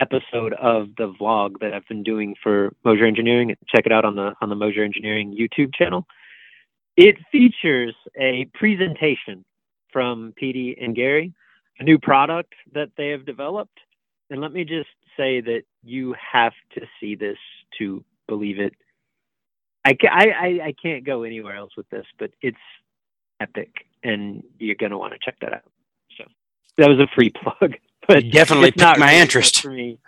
[0.00, 3.54] episode of the vlog that I've been doing for Moser Engineering.
[3.74, 6.06] Check it out on the on the Moser Engineering YouTube channel.
[6.96, 9.44] It features a presentation
[9.92, 11.32] from Petey and Gary,
[11.78, 13.78] a new product that they have developed.
[14.30, 17.38] And let me just say that you have to see this
[17.78, 18.74] to believe it.
[19.84, 22.56] I, I, I can't go anywhere else with this, but it's
[23.40, 25.70] epic, and you're going to want to check that out.
[26.16, 26.24] So
[26.78, 27.74] that was a free plug.
[28.08, 29.98] But definitely piqued my really interest for me.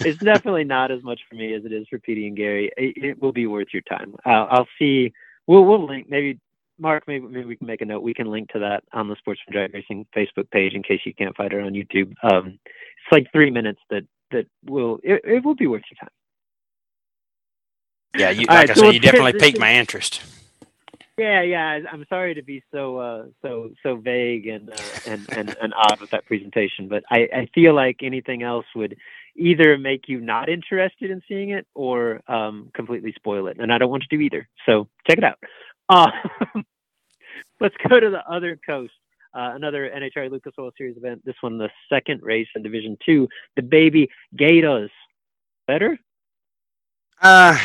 [0.00, 2.70] It's definitely not as much for me as it is for Petey and Gary.
[2.76, 4.14] It, it will be worth your time.
[4.24, 5.12] Uh, I'll see.
[5.46, 6.38] We'll we'll link maybe
[6.78, 7.04] Mark.
[7.06, 8.02] Maybe maybe we can make a note.
[8.02, 11.14] We can link to that on the Sportsman Drag Racing Facebook page in case you
[11.14, 12.12] can't find it on YouTube.
[12.22, 16.10] Um, it's like three minutes that that will it, it will be worth your time.
[18.16, 20.22] Yeah, you, like right, I so said, you definitely piqued my interest.
[21.16, 21.78] Yeah, yeah.
[21.92, 26.00] I'm sorry to be so uh, so so vague and, uh, and and and odd
[26.00, 28.96] with that presentation, but I, I feel like anything else would
[29.36, 33.78] either make you not interested in seeing it or um, completely spoil it, and I
[33.78, 34.48] don't want to do either.
[34.66, 35.38] So check it out.
[35.88, 36.10] Uh,
[37.60, 38.92] let's go to the other coast.
[39.32, 41.24] Uh, another NHRA Lucas Oil Series event.
[41.24, 44.90] This one, the second race in Division Two, the Baby Gators.
[45.66, 45.96] Better?
[47.20, 47.56] Uh,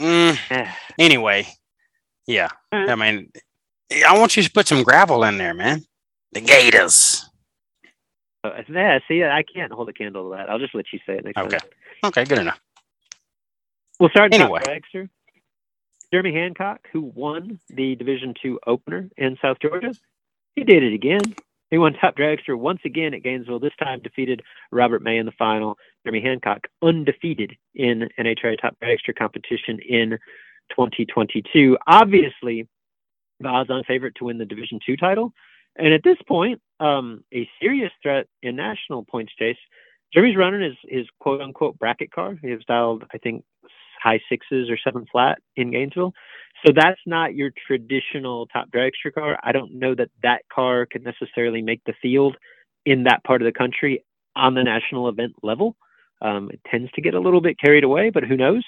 [0.00, 1.46] mm, Eh, anyway,
[2.26, 2.48] Yeah.
[2.72, 3.30] I mean,
[4.06, 5.84] I want you to put some gravel in there, man.
[6.32, 7.26] The Gators.
[8.42, 10.48] Uh, yeah, see, I can't hold a candle to that.
[10.48, 11.58] I'll just let you say it next Okay.
[11.58, 11.68] time.
[12.04, 12.58] Okay, good enough.
[13.98, 14.60] We'll start top Anyway.
[14.60, 15.08] dragster.
[16.12, 19.92] Jeremy Hancock, who won the Division Two opener in South Georgia,
[20.56, 21.20] he did it again.
[21.70, 23.60] He won top dragster once again at Gainesville.
[23.60, 24.42] This time defeated
[24.72, 25.76] Robert May in the final.
[26.04, 30.18] Jeremy Hancock undefeated in NHRA top dragster competition in
[30.70, 31.76] 2022.
[31.86, 32.68] Obviously,
[33.40, 35.32] the odds-on favorite to win the Division Two title,
[35.76, 39.56] and at this point, um, a serious threat in national points chase.
[40.12, 42.36] Jeremy's running his his quote unquote bracket car.
[42.42, 43.44] He has dialed, I think,
[44.02, 46.12] high sixes or seven flat in Gainesville.
[46.64, 49.38] So that's not your traditional top dragster car.
[49.42, 52.36] I don't know that that car could necessarily make the field
[52.84, 54.04] in that part of the country
[54.36, 55.76] on the national event level.
[56.22, 58.64] Um, it tends to get a little bit carried away, but who knows?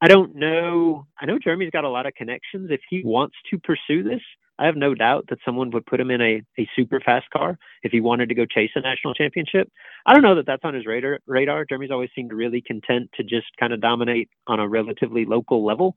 [0.00, 1.06] I don't know.
[1.20, 2.70] I know Jeremy's got a lot of connections.
[2.70, 4.20] If he wants to pursue this,
[4.58, 7.58] I have no doubt that someone would put him in a, a super fast car
[7.82, 9.70] if he wanted to go chase a national championship.
[10.06, 11.20] I don't know that that's on his radar.
[11.26, 11.64] Radar.
[11.64, 15.96] Jeremy's always seemed really content to just kind of dominate on a relatively local level.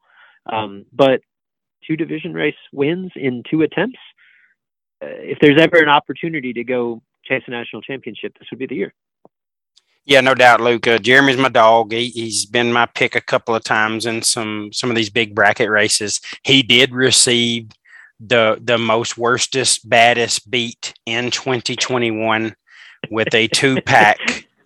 [0.51, 1.21] Um, but
[1.87, 3.99] two division race wins in two attempts.
[5.03, 8.67] Uh, if there's ever an opportunity to go chase a national championship, this would be
[8.67, 8.93] the year.
[10.05, 10.87] Yeah, no doubt, Luke.
[10.87, 11.91] Uh, Jeremy's my dog.
[11.91, 15.35] He, he's been my pick a couple of times in some some of these big
[15.35, 16.19] bracket races.
[16.43, 17.69] He did receive
[18.19, 22.55] the the most worstest, baddest beat in 2021
[23.11, 24.17] with a two pack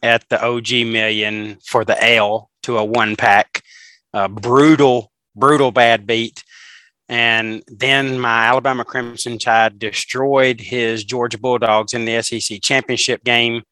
[0.01, 3.61] at the OG Million for the L to a one pack.
[4.13, 6.43] Uh, brutal, brutal bad beat.
[7.09, 13.63] And then my Alabama Crimson Tide destroyed his Georgia Bulldogs in the SEC championship game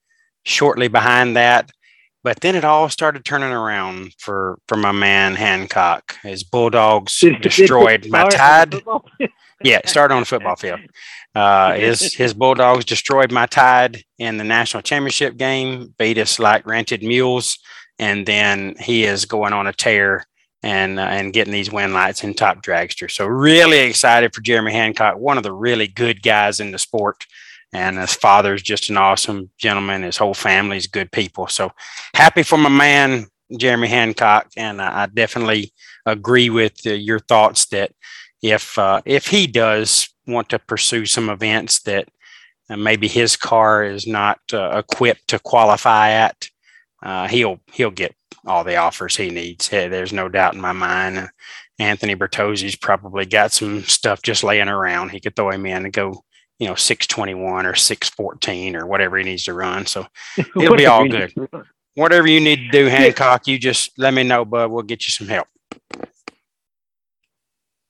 [0.43, 1.71] shortly behind that.
[2.23, 6.15] But then it all started turning around for for my man Hancock.
[6.23, 8.75] His Bulldogs destroyed my Tide.
[9.63, 10.81] Yeah, it started on the football field.
[11.33, 16.65] Uh, his his Bulldogs destroyed my Tide in the national championship game, beat us like
[16.65, 17.57] rented mules,
[17.97, 20.25] and then he is going on a tear
[20.63, 23.09] and uh, and getting these win lights in top dragster.
[23.09, 27.25] So really excited for Jeremy Hancock, one of the really good guys in the sport.
[27.73, 30.03] And his father's just an awesome gentleman.
[30.03, 31.47] His whole family's good people.
[31.47, 31.71] So
[32.13, 33.25] happy for my man
[33.57, 35.73] Jeremy Hancock, and I definitely
[36.05, 37.91] agree with uh, your thoughts that
[38.41, 42.07] if uh, if he does want to pursue some events that
[42.69, 46.49] uh, maybe his car is not uh, equipped to qualify at,
[47.03, 48.15] uh, he'll he'll get
[48.45, 49.67] all the offers he needs.
[49.67, 51.17] Hey, there's no doubt in my mind.
[51.17, 51.27] Uh,
[51.79, 55.09] Anthony Bertozzi's probably got some stuff just laying around.
[55.09, 56.23] He could throw him in and go,
[56.59, 59.85] you know, six twenty one or six fourteen or whatever he needs to run.
[59.85, 60.05] So
[60.37, 61.33] It'll be all good.
[61.95, 64.71] whatever you need to do, Hancock, you just let me know, bud.
[64.71, 65.47] We'll get you some help.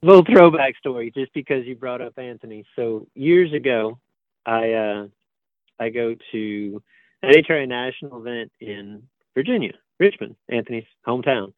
[0.01, 2.65] little throwback story just because you brought up Anthony.
[2.75, 3.99] So years ago,
[4.45, 5.07] I uh,
[5.79, 6.83] I go to
[7.23, 9.03] NHRA national event in
[9.35, 11.53] Virginia, Richmond, Anthony's hometown,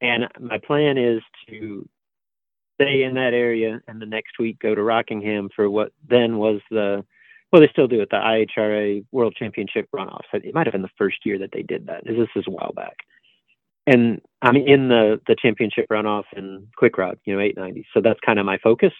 [0.00, 1.88] and my plan is to
[2.80, 6.60] stay in that area and the next week go to Rockingham for what then was
[6.70, 7.04] the
[7.52, 10.32] well they still do it the IHRA World Championship runoffs.
[10.32, 12.04] It might have been the first year that they did that.
[12.04, 12.96] This is a while back
[13.86, 17.86] and I'm in the the championship runoff in quick rod, you know, 890.
[17.94, 18.92] So that's kind of my focus.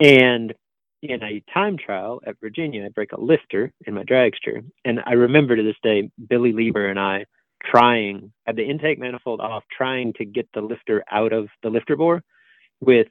[0.00, 0.54] And
[1.02, 5.12] in a time trial at Virginia, I break a lifter in my dragster, and I
[5.12, 7.24] remember to this day Billy Lieber and I
[7.64, 11.96] trying had the intake manifold off, trying to get the lifter out of the lifter
[11.96, 12.22] bore
[12.80, 13.08] with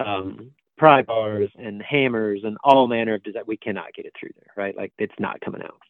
[0.00, 4.30] um, pry bars and hammers and all manner of that we cannot get it through
[4.36, 4.76] there, right?
[4.76, 5.80] Like it's not coming out.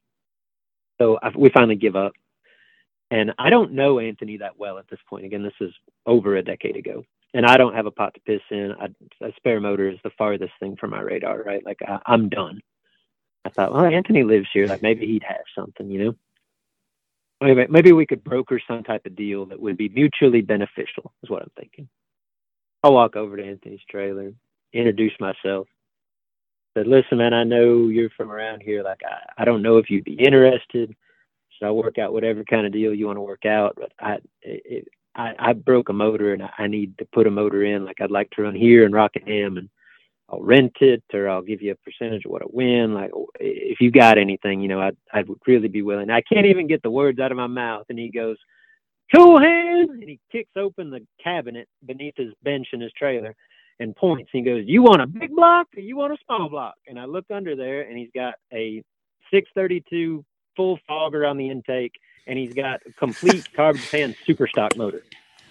[1.00, 2.12] So I, we finally give up.
[3.10, 5.24] And I don't know Anthony that well at this point.
[5.24, 5.72] Again, this is
[6.04, 7.04] over a decade ago.
[7.34, 8.72] And I don't have a pot to piss in.
[8.72, 8.86] I,
[9.24, 11.64] a spare motor is the farthest thing from my radar, right?
[11.64, 12.60] Like I, I'm done.
[13.44, 14.66] I thought, well, Anthony lives here.
[14.66, 16.14] Like maybe he'd have something, you know?
[17.40, 21.30] Maybe, maybe we could broker some type of deal that would be mutually beneficial, is
[21.30, 21.88] what I'm thinking.
[22.82, 24.32] I'll walk over to Anthony's trailer,
[24.72, 25.66] introduce myself,
[26.76, 28.82] said, listen, man, I know you're from around here.
[28.82, 30.94] Like, I, I don't know if you'd be interested.
[31.58, 33.76] So I'll work out whatever kind of deal you want to work out.
[33.76, 37.64] But I, it, I, I broke a motor and I need to put a motor
[37.64, 37.84] in.
[37.84, 39.68] Like I'd like to run here in Rockingham and
[40.28, 42.94] I'll rent it or I'll give you a percentage of what I win.
[42.94, 43.10] Like
[43.40, 46.10] if you got anything, you know, I'd, I would really be willing.
[46.10, 47.86] I can't even get the words out of my mouth.
[47.88, 48.36] And he goes,
[49.14, 49.90] cool hand.
[49.90, 53.34] And he kicks open the cabinet beneath his bench in his trailer
[53.80, 54.30] and points.
[54.32, 56.74] He goes, you want a big block or you want a small block?
[56.86, 58.82] And I look under there and he's got a
[59.32, 60.24] 632
[60.56, 61.94] full fogger on the intake
[62.26, 65.02] and he's got a complete carbon pan super stock motor.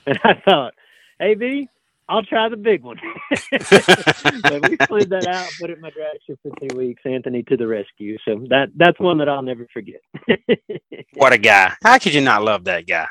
[0.06, 0.74] And I thought,
[1.20, 1.68] hey B,
[2.10, 2.98] I'll try the big one.
[3.36, 7.02] so we cleared that out, put it in my drag shoe for two weeks.
[7.06, 8.18] Anthony to the rescue.
[8.26, 10.02] So that that's one that I'll never forget.
[11.16, 11.74] what a guy!
[11.84, 13.08] How could you not love that guy?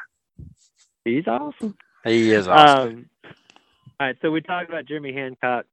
[1.06, 1.76] He's awesome.
[2.04, 2.88] He is awesome.
[2.88, 3.06] Um,
[4.00, 5.64] all right, so we talked about Jeremy Hancock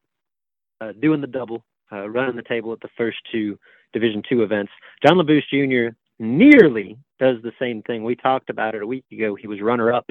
[0.80, 3.58] uh, doing the double, uh, running the table at the first two
[3.94, 4.72] Division two events.
[5.04, 5.96] John Labbous Jr.
[6.20, 8.04] nearly does the same thing.
[8.04, 9.34] We talked about it a week ago.
[9.34, 10.06] He was runner up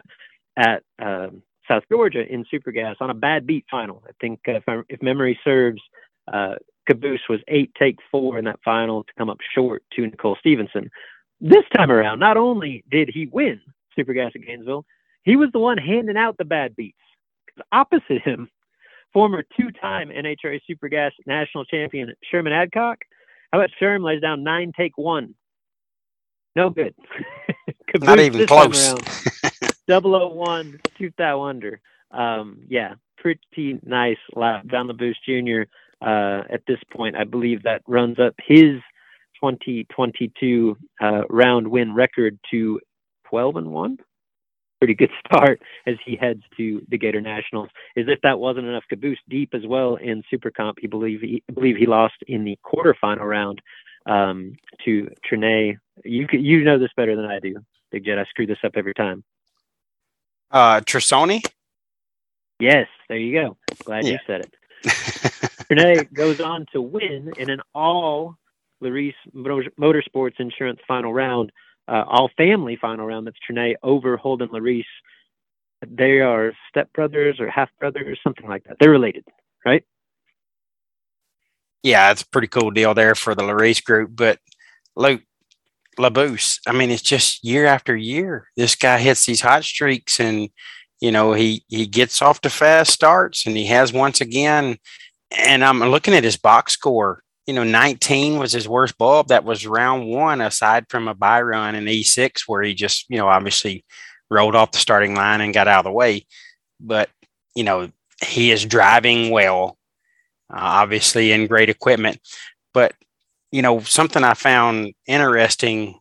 [0.57, 4.03] at um, South Georgia in Super Gas on a bad beat final.
[4.09, 5.81] I think uh, if, I, if, memory serves,
[6.33, 6.57] uh,
[6.89, 10.91] Caboose was eight take four in that final to come up short to Nicole Stevenson.
[11.41, 13.61] This time around, not only did he win
[13.95, 14.85] Super Gas at Gainesville,
[15.23, 16.97] he was the one handing out the bad beats.
[17.47, 18.49] Because Opposite him,
[19.13, 22.99] former two-time NHRA Super Gas national champion Sherman Adcock.
[23.53, 25.35] How about Sherman lays down nine take one?
[26.57, 26.95] No good.
[28.01, 28.95] Not even close.
[29.89, 31.81] 001, two thou under.
[32.11, 34.67] Um, yeah, pretty nice lap.
[34.69, 35.71] Down the Labbous Jr.
[36.05, 38.81] Uh, at this point, I believe that runs up his
[39.41, 42.81] 2022 uh, round win record to
[43.29, 43.99] 12 and one.
[44.83, 47.69] Pretty good start as he heads to the Gator Nationals.
[47.97, 50.79] As if that wasn't enough, Caboose deep as well in Super Comp.
[50.81, 53.63] He believe he believe he lost in the quarterfinal round
[54.07, 55.79] um, to Trinae.
[56.05, 57.55] You you know this better than I do,
[57.93, 58.19] Big Jet.
[58.19, 59.23] I screw this up every time.
[60.51, 61.45] Uh, Trisoni?
[62.59, 63.57] Yes, there you go.
[63.85, 64.13] Glad yeah.
[64.15, 65.65] you said it.
[65.71, 68.37] Renee goes on to win in an all
[68.83, 71.53] Larice Motorsports Insurance final round,
[71.89, 73.27] uh, all family final round.
[73.27, 74.85] That's Trinae over Holden Larice.
[75.87, 78.77] They are stepbrothers or half brothers, something like that.
[78.79, 79.25] They're related,
[79.65, 79.85] right?
[81.83, 84.11] Yeah, it's a pretty cool deal there for the Larice group.
[84.15, 84.39] But
[84.95, 85.23] Luke,
[85.99, 86.61] Labbous.
[86.67, 88.49] I mean, it's just year after year.
[88.57, 90.49] This guy hits these hot streaks, and
[91.01, 94.79] you know he he gets off to fast starts, and he has once again.
[95.37, 97.23] And I'm looking at his box score.
[97.47, 99.29] You know, 19 was his worst bulb.
[99.29, 103.19] That was round one, aside from a bye run in E6, where he just you
[103.19, 103.85] know obviously
[104.31, 106.27] rolled off the starting line and got out of the way.
[106.81, 107.11] But
[107.55, 107.91] you know
[108.25, 109.77] he is driving well,
[110.53, 112.21] uh, obviously in great equipment.
[112.73, 112.95] But
[113.51, 115.99] you know, something I found interesting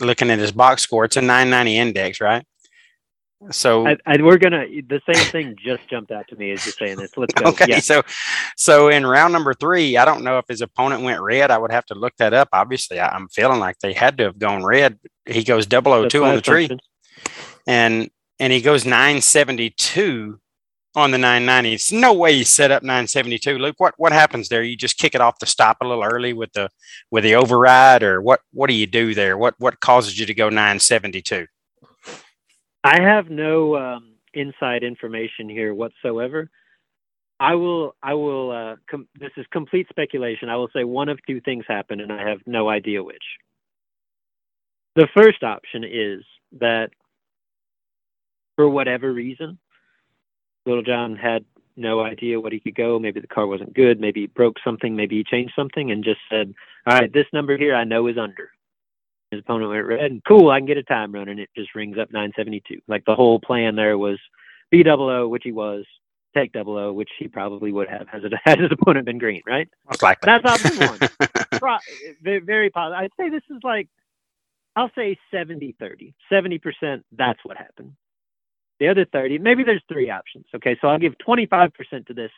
[0.00, 2.44] looking at his box score, it's a 990 index, right?
[3.50, 6.72] So I, I, we're gonna the same thing just jumped out to me as you're
[6.72, 7.16] saying this.
[7.16, 7.50] Let's go.
[7.50, 7.80] Okay, yeah.
[7.80, 8.02] so
[8.56, 11.50] so in round number three, I don't know if his opponent went red.
[11.50, 12.48] I would have to look that up.
[12.52, 14.98] Obviously, I, am feeling like they had to have gone red.
[15.26, 16.68] He goes 002 on the tree,
[17.66, 20.38] and and he goes 972
[20.96, 21.74] on the 990.
[21.74, 23.58] It's no way you set up 972.
[23.58, 24.62] Luke, what what happens there?
[24.62, 26.68] You just kick it off the stop a little early with the
[27.10, 29.36] with the override, or what what do you do there?
[29.36, 31.46] What what causes you to go 972?
[32.84, 36.50] I have no um, inside information here whatsoever.
[37.40, 40.50] I will I will uh, com- this is complete speculation.
[40.50, 43.24] I will say one of two things happened, and I have no idea which.
[44.96, 46.22] The first option is
[46.60, 46.90] that
[48.54, 49.58] for whatever reason,
[50.66, 51.44] Little John had
[51.76, 53.00] no idea what he could go.
[53.00, 53.98] Maybe the car wasn't good.
[53.98, 54.94] Maybe he broke something.
[54.94, 56.54] Maybe he changed something and just said,
[56.86, 58.50] "All right, this number here I know is under."
[59.34, 60.10] His opponent went red.
[60.10, 62.80] And cool, I can get a time run, and it just rings up 972.
[62.88, 64.18] Like the whole plan there was
[64.70, 65.84] B double O, which he was,
[66.34, 69.68] take double O, which he probably would have had, had his opponent been green, right?
[69.86, 70.26] Most likely.
[70.26, 70.98] That's option one.
[71.52, 72.98] Pro- very positive.
[72.98, 73.88] I'd say this is like,
[74.76, 76.14] I'll say 70 30.
[76.32, 77.92] 70%, that's what happened.
[78.80, 80.46] The other 30, maybe there's three options.
[80.54, 82.30] Okay, so I'll give 25% to this.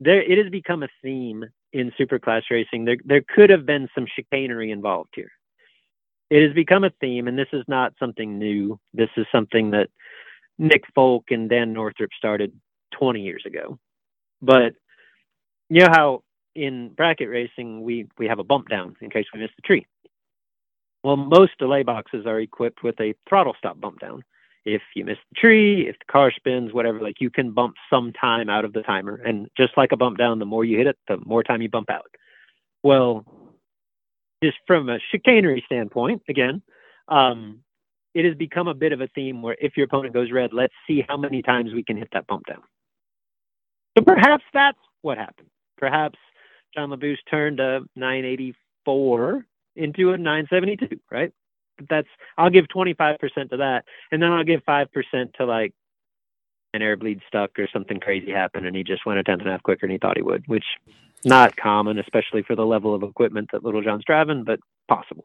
[0.00, 2.84] There, it has become a theme in super class racing.
[2.86, 5.30] There, there could have been some chicanery involved here.
[6.34, 8.80] It has become a theme, and this is not something new.
[8.92, 9.88] This is something that
[10.58, 12.52] Nick Folk and Dan Northrup started
[12.98, 13.78] 20 years ago.
[14.42, 14.74] But
[15.68, 16.24] you know how
[16.56, 19.86] in bracket racing we we have a bump down in case we miss the tree.
[21.04, 24.24] Well, most delay boxes are equipped with a throttle stop bump down
[24.64, 28.12] if you miss the tree, if the car spins, whatever, like you can bump some
[28.12, 29.22] time out of the timer.
[29.24, 31.68] And just like a bump down, the more you hit it, the more time you
[31.68, 32.10] bump out.
[32.82, 33.24] Well,
[34.42, 36.62] just from a chicanery standpoint, again,
[37.08, 37.60] um,
[38.14, 40.74] it has become a bit of a theme where if your opponent goes red, let's
[40.86, 42.62] see how many times we can hit that bump down.
[43.96, 45.48] So perhaps that's what happened.
[45.78, 46.18] Perhaps
[46.74, 51.32] John Labbous turned a 984 into a 972, right?
[51.88, 52.08] that's
[52.38, 53.18] I'll give 25%
[53.50, 55.72] to that, and then I'll give five percent to like
[56.72, 59.48] an air bleed stuck or something crazy happened, and he just went a tenth and
[59.48, 60.64] a half quicker than he thought he would, which
[61.24, 65.24] not common, especially for the level of equipment that Little John's driving, but possible.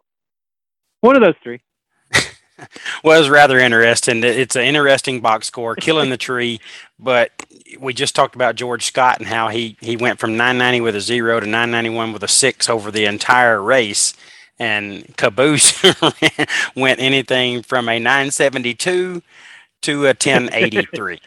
[1.02, 1.62] One of those three.
[3.04, 4.24] was rather interesting.
[4.24, 6.60] It's an interesting box score, killing the tree.
[6.97, 7.32] But
[7.80, 11.02] we just talked about George Scott and how he he went from 990 with a
[11.02, 14.14] zero to 991 with a six over the entire race.
[14.58, 15.82] And Caboose
[16.76, 19.22] went anything from a 972
[19.82, 21.20] to a 1083.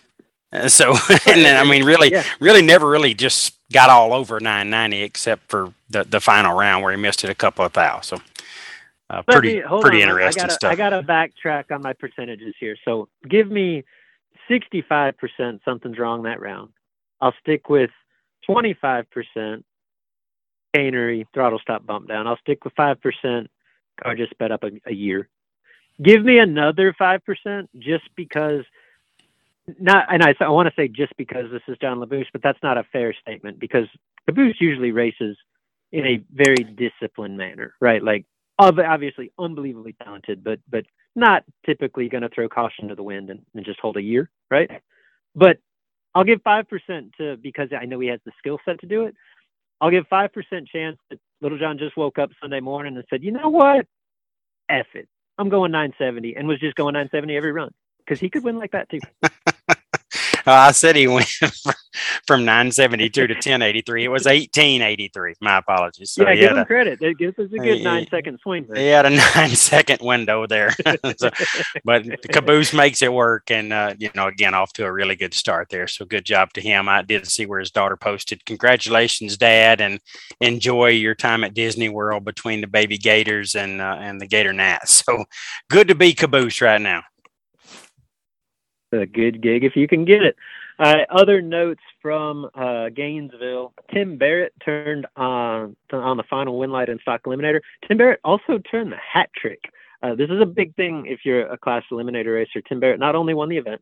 [0.69, 0.91] So,
[1.27, 2.25] and then, I mean, really, yeah.
[2.41, 6.95] really never really just got all over 990 except for the, the final round where
[6.95, 8.01] he missed it a couple of thou.
[8.01, 8.19] So,
[9.11, 10.09] uh, pretty me, pretty on.
[10.09, 10.73] interesting I gotta, stuff.
[10.73, 12.77] I got to backtrack on my percentages here.
[12.85, 13.85] So give me
[14.51, 16.71] 65% something's wrong that round.
[17.21, 17.91] I'll stick with
[18.49, 19.63] 25%
[20.75, 22.27] canery, throttle stop bump down.
[22.27, 23.47] I'll stick with 5%
[24.03, 25.29] car just sped up a, a year.
[26.03, 28.65] Give me another 5% just because
[29.79, 32.59] not and I, I want to say just because this is John Labbous, but that's
[32.63, 33.87] not a fair statement because
[34.29, 35.37] Labbous usually races
[35.93, 38.03] in a very disciplined manner, right?
[38.03, 38.27] Like
[38.59, 40.85] obviously unbelievably talented, but but
[41.15, 44.31] not typically going to throw caution to the wind and, and just hold a year,
[44.51, 44.71] right?
[45.35, 45.59] But
[46.15, 49.05] I'll give five percent to because I know he has the skill set to do
[49.05, 49.15] it.
[49.81, 53.23] I'll give five percent chance that Little John just woke up Sunday morning and said,
[53.23, 53.87] you know what,
[54.69, 55.09] F it,
[55.39, 57.73] I'm going 970, and was just going 970 every run
[58.13, 59.01] because he could win like that too.
[60.47, 61.27] I said he went
[62.27, 64.05] from 972 to 1083.
[64.05, 65.35] It was 1883.
[65.41, 66.11] My apologies.
[66.11, 67.01] So yeah, give him a, credit.
[67.01, 68.67] It gives us a good he, nine second swing.
[68.69, 68.77] There.
[68.77, 70.71] He had a nine second window there.
[71.17, 71.31] so,
[71.85, 73.51] but the caboose makes it work.
[73.51, 75.87] And, uh, you know, again, off to a really good start there.
[75.87, 76.89] So good job to him.
[76.89, 78.45] I did see where his daughter posted.
[78.45, 80.01] Congratulations, Dad, and
[80.41, 84.53] enjoy your time at Disney World between the baby gators and, uh, and the gator
[84.53, 85.05] gnats.
[85.05, 85.25] So
[85.69, 87.03] good to be caboose right now
[88.93, 90.37] a good gig if you can get it.
[90.79, 96.89] Uh, other notes from uh, Gainesville: Tim Barrett turned on on the final win light
[96.89, 97.61] and stock eliminator.
[97.87, 99.61] Tim Barrett also turned the hat trick.
[100.03, 102.61] Uh, this is a big thing if you're a class eliminator racer.
[102.61, 103.81] Tim Barrett not only won the event,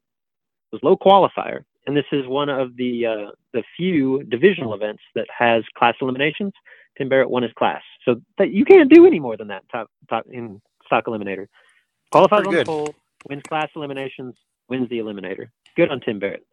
[0.73, 5.27] was low qualifier, and this is one of the uh, the few divisional events that
[5.37, 6.53] has class eliminations.
[6.99, 9.91] Tim Barrett won his class, so that you can't do any more than that top,
[10.09, 11.47] top in stock eliminator.
[12.11, 12.95] Qualifies on the pole,
[13.29, 14.35] wins class eliminations,
[14.71, 15.49] wins the eliminator.
[15.77, 16.47] Good on Tim Barrett.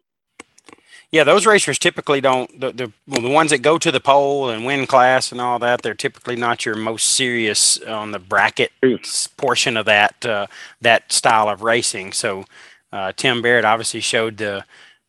[1.10, 4.50] Yeah, those racers typically don't the the, well, the ones that go to the pole
[4.50, 5.80] and win class and all that.
[5.80, 8.72] They're typically not your most serious on the bracket
[9.38, 10.48] portion of that uh,
[10.82, 12.12] that style of racing.
[12.12, 12.44] So
[12.92, 14.64] uh, Tim Barrett obviously showed the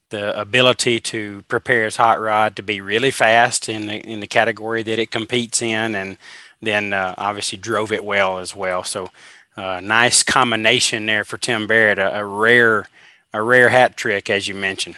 [0.10, 4.28] the ability to prepare his hot rod to be really fast in the in the
[4.28, 6.18] category that it competes in, and
[6.62, 8.86] then uh, obviously drove it well as well.
[8.86, 9.10] So
[9.57, 12.88] uh, nice combination there for Tim Barrett, a, a rare
[13.34, 14.96] a rare hat trick, as you mentioned.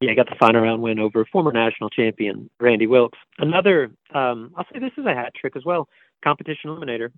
[0.00, 3.18] Yeah, I got the final round win over former national champion Randy Wilkes.
[3.38, 5.88] Another, um, I'll say this is a hat trick as well.
[6.22, 7.10] Competition eliminator,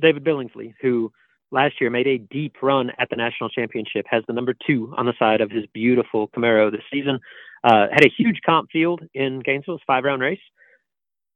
[0.00, 1.12] David Billingsley, who
[1.50, 5.04] last year made a deep run at the national championship, has the number two on
[5.04, 7.18] the side of his beautiful Camaro this season.
[7.62, 10.40] Uh, had a huge comp field in Gainesville's five round race.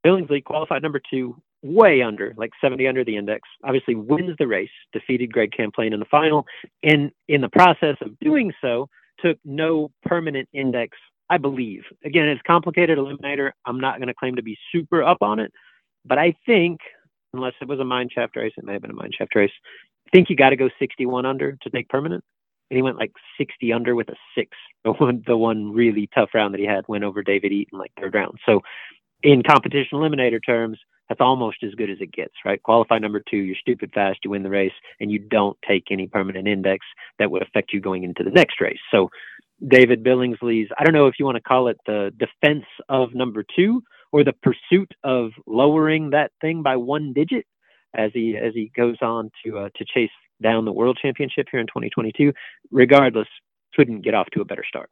[0.05, 3.47] Billingsley qualified number two, way under, like 70 under the index.
[3.63, 6.45] Obviously, wins the race, defeated Greg Camplain in the final,
[6.83, 8.87] and in the process of doing so,
[9.19, 10.97] took no permanent index,
[11.29, 11.83] I believe.
[12.05, 13.51] Again, it's complicated eliminator.
[13.65, 15.51] I'm not going to claim to be super up on it,
[16.05, 16.79] but I think,
[17.33, 19.51] unless it was a mine shaft race, it may have been a mine shaft race.
[20.07, 22.23] I think you got to go 61 under to take permanent.
[22.71, 24.51] And he went like 60 under with a six.
[24.85, 27.91] The one, the one really tough round that he had went over David Eaton like
[27.99, 28.39] third round.
[28.45, 28.61] So,
[29.23, 30.79] in competition eliminator terms,
[31.09, 32.61] that's almost as good as it gets, right?
[32.61, 36.07] Qualify number two, you're stupid fast, you win the race, and you don't take any
[36.07, 36.85] permanent index
[37.17, 38.79] that would affect you going into the next race.
[38.91, 39.09] So,
[39.67, 43.43] David Billingsley's, I don't know if you want to call it the defense of number
[43.55, 43.83] two
[44.13, 47.45] or the pursuit of lowering that thing by one digit
[47.93, 51.59] as he as he goes on to uh, to chase down the world championship here
[51.59, 52.31] in 2022.
[52.71, 53.27] Regardless,
[53.75, 54.89] couldn't get off to a better start.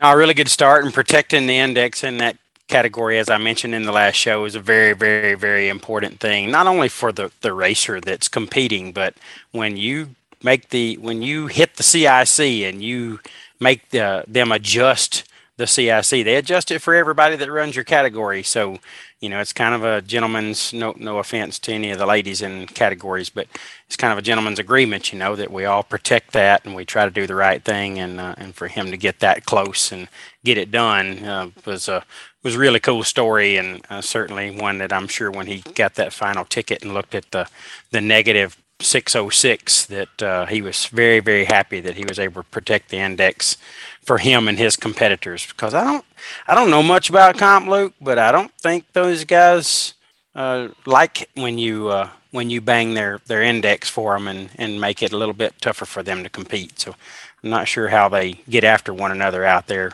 [0.00, 2.36] a really good start and protecting the index in that
[2.70, 6.50] category, as I mentioned in the last show, is a very, very, very important thing.
[6.50, 9.14] Not only for the the racer that's competing, but
[9.52, 13.20] when you make the when you hit the CIC and you
[13.58, 15.24] make the, them adjust
[15.58, 18.42] the CIC, they adjust it for everybody that runs your category.
[18.42, 18.78] So
[19.20, 22.40] you know, it's kind of a gentleman's no no offense to any of the ladies
[22.40, 23.46] in categories, but
[23.86, 26.86] it's kind of a gentleman's agreement, you know, that we all protect that and we
[26.86, 29.92] try to do the right thing, and uh, and for him to get that close
[29.92, 30.08] and
[30.42, 32.04] get it done uh, was a
[32.42, 35.94] was a really cool story, and uh, certainly one that I'm sure when he got
[35.94, 37.48] that final ticket and looked at the
[37.90, 42.48] the negative 606 that uh, he was very very happy that he was able to
[42.48, 43.58] protect the index
[44.00, 46.04] for him and his competitors because I don't
[46.48, 49.92] I don't know much about comp Luke but I don't think those guys
[50.34, 54.80] uh, like when you uh, when you bang their their index for them and and
[54.80, 56.78] make it a little bit tougher for them to compete.
[56.80, 56.94] So
[57.42, 59.92] I'm not sure how they get after one another out there,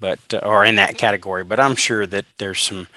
[0.00, 1.44] but uh, or in that category.
[1.44, 2.88] But I'm sure that there's some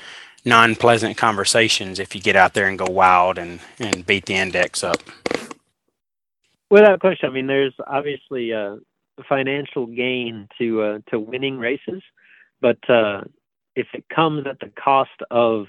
[0.45, 4.83] non-pleasant conversations if you get out there and go wild and and beat the index
[4.83, 4.97] up.
[6.69, 8.77] Without question, I mean, there's obviously a
[9.27, 12.01] financial gain to uh, to winning races,
[12.61, 13.21] but uh,
[13.75, 15.67] if it comes at the cost of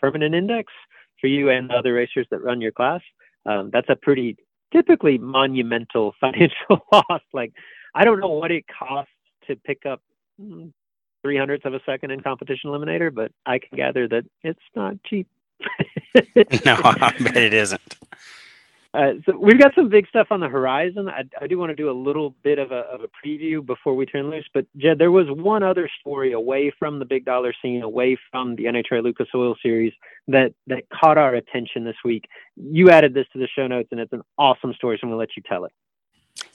[0.00, 0.72] permanent index
[1.20, 3.00] for you and other racers that run your class,
[3.46, 4.36] um, that's a pretty
[4.72, 7.22] typically monumental financial loss.
[7.32, 7.52] Like,
[7.94, 9.12] I don't know what it costs
[9.46, 10.02] to pick up
[10.38, 14.96] three hundredths of a second in competition eliminator, but I can gather that it's not
[15.04, 15.28] cheap.
[16.64, 17.96] no, I bet it isn't.
[18.96, 21.06] Uh, so we've got some big stuff on the horizon.
[21.06, 23.94] I, I do want to do a little bit of a, of a preview before
[23.94, 24.46] we turn loose.
[24.54, 28.56] But Jed, there was one other story away from the big dollar scene, away from
[28.56, 29.92] the NHRA Lucas Oil Series
[30.28, 32.24] that that caught our attention this week.
[32.56, 34.96] You added this to the show notes, and it's an awesome story.
[34.96, 35.72] So I'm going to let you tell it.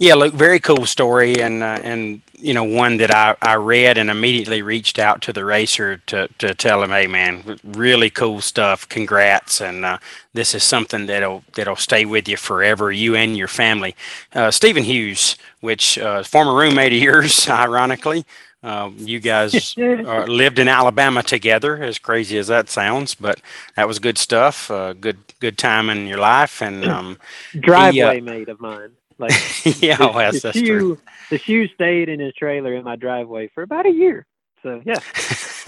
[0.02, 3.98] Yeah, Luke, very cool story, and uh, and you know one that I, I read
[4.00, 8.42] and immediately reached out to the racer to to tell him, hey man, really cool
[8.42, 10.00] stuff, congrats, and uh,
[10.34, 13.96] this is something that'll that'll stay with you forever, you and your family.
[14.36, 18.26] Uh, Stephen Hughes, which uh, former roommate of yours, ironically,
[18.64, 19.76] uh, you guys
[20.06, 23.42] uh, lived in Alabama together, as crazy as that sounds, but
[23.78, 24.72] that was good stuff.
[24.72, 27.20] Uh, good, good time in your life, and um,
[27.60, 28.92] driveway he, mate of mine.
[29.22, 29.38] Like
[29.82, 31.00] yeah, the, well, the shoe, true.
[31.32, 34.28] The shoe stayed in his trailer in my driveway for about a year.
[34.64, 35.00] So yeah,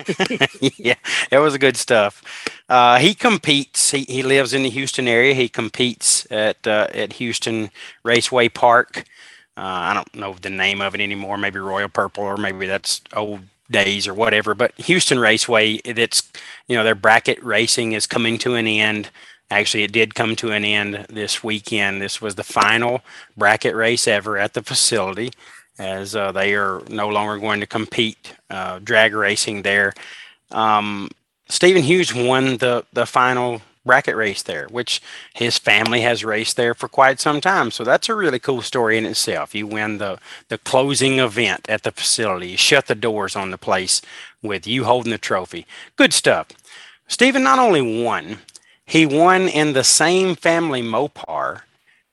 [0.77, 0.95] yeah,
[1.31, 2.23] it was good stuff.
[2.69, 3.91] Uh, he competes.
[3.91, 5.35] He, he lives in the Houston area.
[5.35, 7.71] He competes at uh, at Houston
[8.03, 9.05] Raceway Park.
[9.57, 11.37] Uh, I don't know the name of it anymore.
[11.37, 13.41] Maybe Royal Purple, or maybe that's old
[13.71, 14.55] days or whatever.
[14.55, 16.31] But Houston Raceway, that's
[16.67, 19.11] you know their bracket racing is coming to an end.
[19.53, 22.01] Actually, it did come to an end this weekend.
[22.01, 23.01] This was the final
[23.37, 25.31] bracket race ever at the facility,
[25.77, 29.93] as uh, they are no longer going to compete uh, drag racing there.
[30.51, 31.09] Um,
[31.49, 35.01] Stephen Hughes won the the final bracket race there, which
[35.33, 37.69] his family has raced there for quite some time.
[37.69, 39.53] So that's a really cool story in itself.
[39.53, 40.17] You win the
[40.49, 42.49] the closing event at the facility.
[42.49, 44.01] You shut the doors on the place
[44.41, 45.65] with you holding the trophy.
[45.95, 46.47] Good stuff.
[47.07, 48.39] Stephen not only won,
[48.85, 51.61] he won in the same family Mopar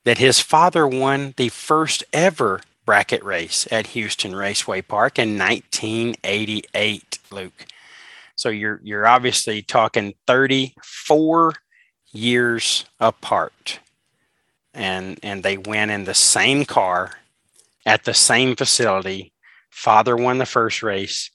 [0.05, 7.19] that his father won the first ever bracket race at Houston Raceway Park in 1988,
[7.31, 7.67] Luke.
[8.37, 11.55] So you're you're obviously talking 34
[12.13, 13.81] years apart.
[14.73, 17.13] And and they went in the same car
[17.85, 19.33] at the same facility.
[19.71, 21.31] Father won the first race.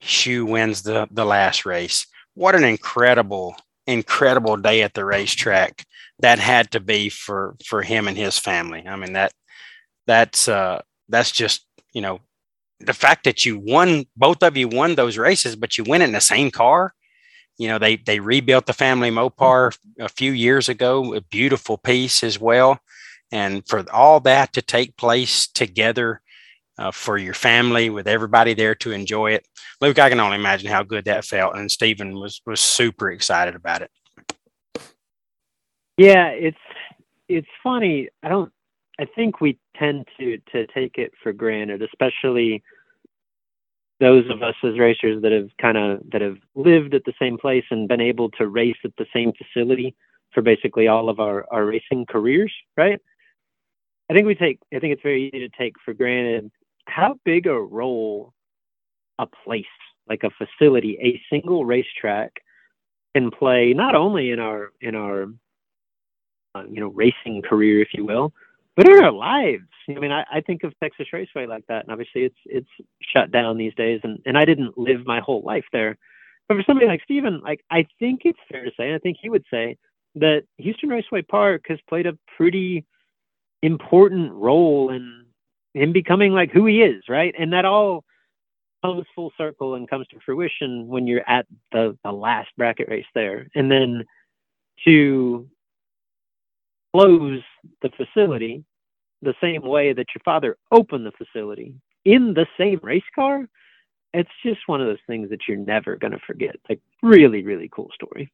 [0.00, 2.06] Shoe wins the, the last race.
[2.34, 3.56] What an incredible
[3.90, 5.84] incredible day at the racetrack
[6.20, 8.84] that had to be for for him and his family.
[8.86, 9.32] I mean that
[10.06, 12.20] that's uh that's just you know
[12.80, 16.12] the fact that you won both of you won those races, but you win in
[16.12, 16.94] the same car.
[17.58, 22.22] You know they they rebuilt the family Mopar a few years ago, a beautiful piece
[22.24, 22.80] as well,
[23.32, 26.22] and for all that to take place together
[26.80, 29.46] uh, for your family with everybody there to enjoy it.
[29.80, 33.54] Luke, I can only imagine how good that felt, and Stephen was was super excited
[33.54, 33.90] about it.
[35.98, 36.56] Yeah, it's
[37.28, 38.08] it's funny.
[38.22, 38.50] I don't.
[38.98, 42.62] I think we tend to to take it for granted, especially
[44.00, 47.36] those of us as racers that have kind of that have lived at the same
[47.36, 49.94] place and been able to race at the same facility
[50.32, 52.98] for basically all of our our racing careers, right?
[54.08, 56.50] I think we take I think it's very easy to take for granted
[56.90, 58.34] how big a role
[59.18, 59.64] a place
[60.08, 62.42] like a facility, a single racetrack
[63.14, 65.26] can play not only in our in our
[66.54, 68.32] uh, you know racing career, if you will,
[68.76, 69.64] but in our lives.
[69.88, 72.68] I mean, I, I think of Texas Raceway like that, and obviously it's it's
[73.14, 75.96] shut down these days, and and I didn't live my whole life there.
[76.48, 79.18] But for somebody like Stephen, like I think it's fair to say, and I think
[79.20, 79.76] he would say
[80.16, 82.84] that Houston Raceway Park has played a pretty
[83.62, 85.26] important role in
[85.74, 87.34] him becoming like who he is, right?
[87.38, 88.04] And that all
[88.82, 93.06] comes full circle and comes to fruition when you're at the, the last bracket race
[93.14, 93.46] there.
[93.54, 94.04] And then
[94.84, 95.48] to
[96.94, 97.42] close
[97.82, 98.64] the facility
[99.22, 103.46] the same way that your father opened the facility in the same race car,
[104.12, 106.56] it's just one of those things that you're never going to forget.
[106.68, 108.32] Like, really, really cool story.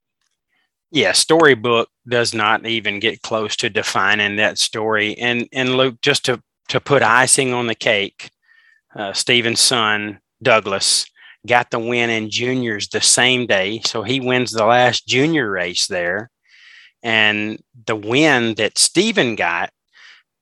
[0.92, 5.18] Yeah, storybook does not even get close to defining that story.
[5.18, 8.30] And and Luke, just to to put icing on the cake,
[8.94, 11.06] uh, Stephen's son, Douglas,
[11.46, 13.80] got the win in juniors the same day.
[13.84, 16.30] So he wins the last junior race there.
[17.02, 19.70] And the win that Steven got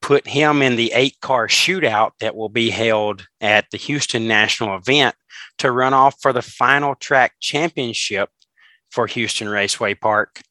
[0.01, 4.77] put him in the eight car shootout that will be held at the Houston National
[4.77, 5.15] event
[5.57, 8.29] to run off for the final track championship
[8.91, 10.41] for Houston Raceway Park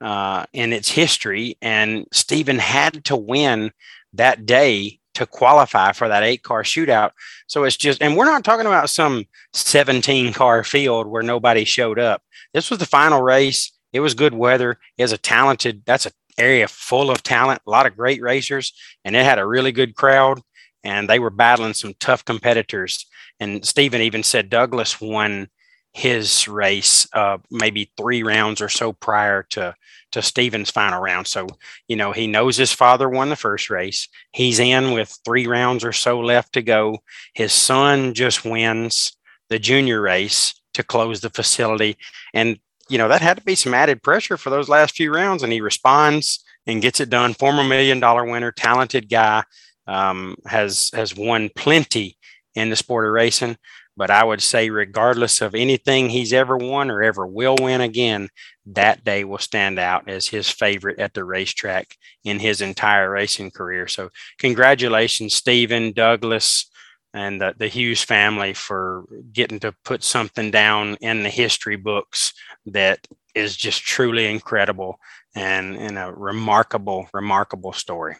[0.00, 1.56] uh, in its history.
[1.60, 3.72] And Steven had to win
[4.12, 7.10] that day to qualify for that eight car shootout.
[7.48, 11.98] So it's just, and we're not talking about some 17 car field where nobody showed
[11.98, 12.22] up.
[12.54, 13.72] This was the final race.
[13.92, 14.78] It was good weather.
[14.96, 18.72] It was a talented, that's an area full of talent, a lot of great racers,
[19.04, 20.40] and it had a really good crowd.
[20.84, 23.04] And they were battling some tough competitors.
[23.40, 25.48] And Steven even said Douglas won
[25.92, 29.74] his race uh, maybe three rounds or so prior to
[30.18, 31.26] to Steven's final round.
[31.26, 31.46] So,
[31.86, 34.08] you know, he knows his father won the first race.
[34.32, 36.98] He's in with three rounds or so left to go.
[37.34, 39.16] His son just wins
[39.48, 41.96] the junior race to close the facility.
[42.34, 42.58] And,
[42.88, 45.42] you know, that had to be some added pressure for those last few rounds.
[45.42, 47.34] And he responds and gets it done.
[47.34, 49.44] Former million dollar winner, talented guy,
[49.86, 52.18] um, has has won plenty
[52.54, 53.56] in the sport of racing.
[53.98, 58.28] But I would say, regardless of anything he's ever won or ever will win again,
[58.64, 63.50] that day will stand out as his favorite at the racetrack in his entire racing
[63.50, 63.88] career.
[63.88, 66.70] So, congratulations, Steven, Douglas,
[67.12, 72.32] and the, the Hughes family for getting to put something down in the history books
[72.66, 75.00] that is just truly incredible
[75.34, 78.14] and, and a remarkable, remarkable story.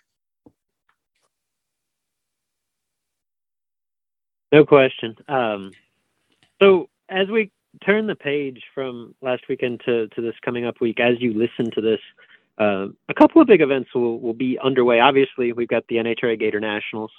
[4.53, 5.16] No question.
[5.28, 5.72] Um,
[6.61, 7.51] so as we
[7.84, 11.70] turn the page from last weekend to, to this coming up week, as you listen
[11.72, 12.01] to this,
[12.59, 15.01] uh, a couple of big events will, will be underway.
[15.01, 17.12] Obviously, we've got the NHRA Gator Nationals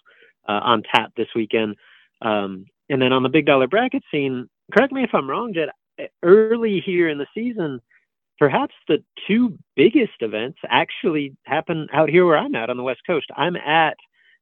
[0.47, 1.75] uh, on tap this weekend.
[2.21, 5.69] Um, and then on the big dollar bracket scene, correct me if I'm wrong, Jed,
[6.23, 7.80] early here in the season,
[8.38, 13.01] perhaps the two biggest events actually happen out here where I'm at on the West
[13.05, 13.27] Coast.
[13.36, 13.97] I'm at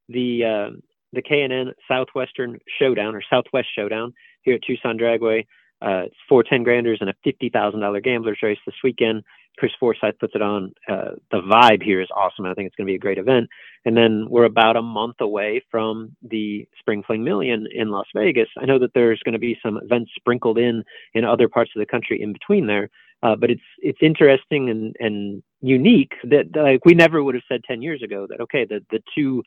[0.08, 0.70] the uh,
[1.12, 5.46] the K&N Southwestern Showdown or Southwest Showdown here at Tucson Dragway.
[5.80, 9.22] Uh, it's four ten granders and a fifty thousand dollar gamblers race this weekend.
[9.58, 10.72] Chris Forsyth puts it on.
[10.88, 12.46] Uh, the vibe here is awesome.
[12.46, 13.48] I think it's going to be a great event.
[13.84, 18.48] And then we're about a month away from the Spring Fling Million in Las Vegas.
[18.56, 20.84] I know that there's going to be some events sprinkled in
[21.14, 22.88] in other parts of the country in between there.
[23.22, 27.60] Uh, but it's it's interesting and and unique that like we never would have said
[27.64, 29.42] 10 years ago that okay the the two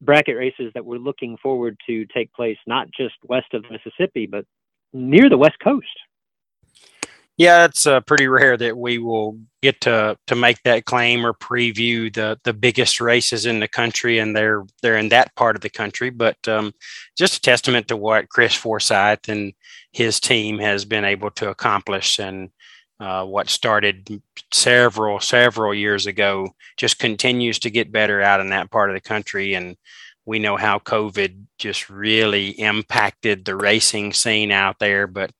[0.00, 4.44] bracket races that we're looking forward to take place not just west of Mississippi, but
[4.92, 5.86] near the West Coast.
[7.36, 11.32] Yeah, it's uh, pretty rare that we will get to to make that claim or
[11.32, 15.62] preview the the biggest races in the country, and they're they're in that part of
[15.62, 16.10] the country.
[16.10, 16.74] But um,
[17.16, 19.54] just a testament to what Chris Forsyth and
[19.90, 22.50] his team has been able to accomplish, and
[23.00, 24.22] uh, what started
[24.52, 29.00] several several years ago just continues to get better out in that part of the
[29.00, 29.54] country.
[29.54, 29.76] And
[30.26, 35.30] we know how covid just really impacted the racing scene out there but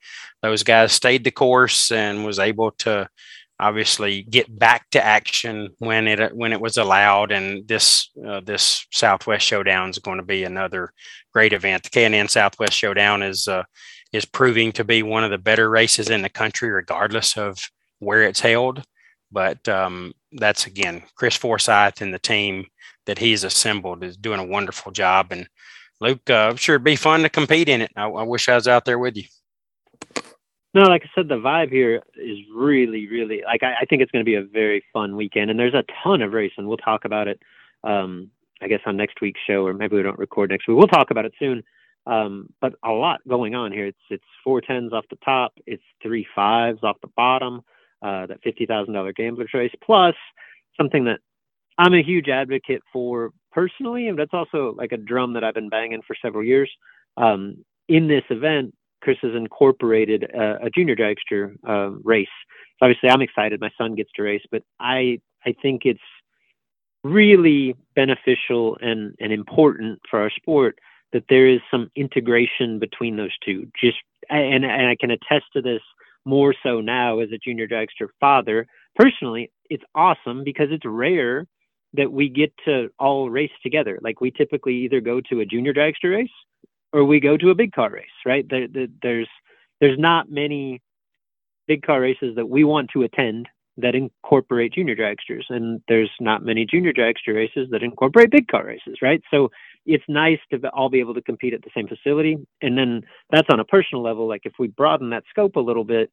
[0.42, 3.08] those guys stayed the course and was able to
[3.60, 7.30] obviously get back to action when it when it was allowed.
[7.30, 10.92] And this uh, this southwest showdown is going to be another
[11.32, 11.84] great event.
[11.84, 13.64] The K&N southwest showdown is uh,
[14.12, 17.58] is proving to be one of the better races in the country, regardless of
[17.98, 18.82] where it's held.
[19.32, 22.66] But um, that's again, Chris Forsyth and the team
[23.06, 25.28] that he's assembled is doing a wonderful job.
[25.30, 25.48] And
[26.00, 27.92] Luke, uh, I'm sure it'd be fun to compete in it.
[27.96, 29.24] I, I wish I was out there with you.
[30.72, 34.12] No, like I said, the vibe here is really, really like I, I think it's
[34.12, 36.68] going to be a very fun weekend, and there's a ton of racing.
[36.68, 37.40] We'll talk about it,
[37.82, 38.30] um,
[38.62, 40.78] I guess, on next week's show, or maybe we don't record next week.
[40.78, 41.64] We'll talk about it soon.
[42.06, 43.86] Um, but a lot going on here.
[43.86, 45.52] It's it's four tens off the top.
[45.66, 47.62] It's three fives off the bottom.
[48.02, 50.14] Uh, that fifty thousand dollar gambler choice plus
[50.76, 51.20] something that
[51.78, 55.68] I'm a huge advocate for personally, and that's also like a drum that I've been
[55.68, 56.70] banging for several years.
[57.16, 62.28] Um, in this event, Chris has incorporated a, a junior dragster uh, race.
[62.78, 63.60] So obviously, I'm excited.
[63.60, 66.00] My son gets to race, but I I think it's
[67.02, 70.78] really beneficial and and important for our sport
[71.12, 73.66] that there is some integration between those two.
[73.80, 73.98] Just
[74.28, 75.82] and and I can attest to this
[76.24, 78.66] more so now as a junior dragster father.
[78.96, 81.46] Personally, it's awesome because it's rare
[81.94, 83.98] that we get to all race together.
[84.02, 86.30] Like we typically either go to a junior dragster race
[86.92, 88.46] or we go to a big car race, right?
[88.48, 89.28] There, there, there's
[89.80, 90.82] there's not many
[91.66, 96.44] big car races that we want to attend that incorporate junior dragsters, and there's not
[96.44, 99.22] many junior dragster races that incorporate big car races, right?
[99.30, 99.50] So
[99.86, 102.36] it's nice to all be able to compete at the same facility.
[102.60, 104.28] And then that's on a personal level.
[104.28, 106.10] Like if we broaden that scope a little bit,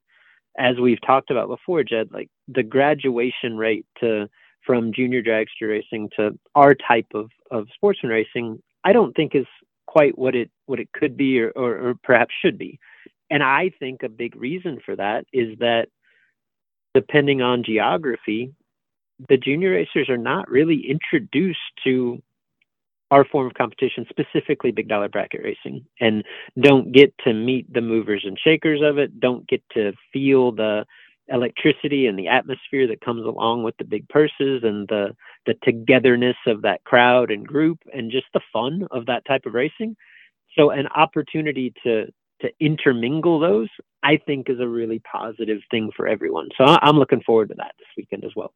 [0.57, 4.27] as we've talked about before, Jed, like the graduation rate to
[4.65, 9.45] from junior dragster racing to our type of, of sportsman racing, I don't think is
[9.85, 12.79] quite what it what it could be or, or, or perhaps should be.
[13.29, 15.87] And I think a big reason for that is that
[16.93, 18.53] depending on geography,
[19.29, 22.21] the junior racers are not really introduced to
[23.11, 26.23] our form of competition, specifically big dollar bracket racing, and
[26.59, 30.85] don't get to meet the movers and shakers of it, don't get to feel the
[31.29, 36.37] electricity and the atmosphere that comes along with the big purses and the the togetherness
[36.45, 39.95] of that crowd and group and just the fun of that type of racing.
[40.57, 42.05] So an opportunity to
[42.41, 43.69] to intermingle those,
[44.03, 46.49] I think, is a really positive thing for everyone.
[46.57, 48.53] So I'm looking forward to that this weekend as well.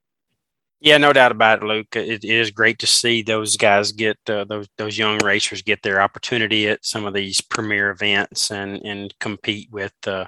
[0.82, 1.96] Yeah, no doubt about it, Luke.
[1.96, 6.02] It is great to see those guys get uh, those those young racers get their
[6.02, 10.26] opportunity at some of these premier events and and compete with uh,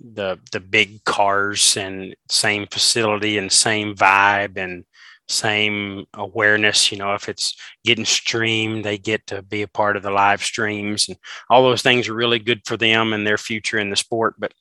[0.00, 4.84] the the big cars and same facility and same vibe and
[5.28, 6.90] same awareness.
[6.92, 10.42] You know, if it's getting streamed, they get to be a part of the live
[10.42, 11.18] streams and
[11.50, 14.36] all those things are really good for them and their future in the sport.
[14.38, 14.54] But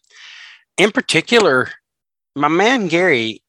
[0.78, 1.70] in particular,
[2.36, 3.41] my man Gary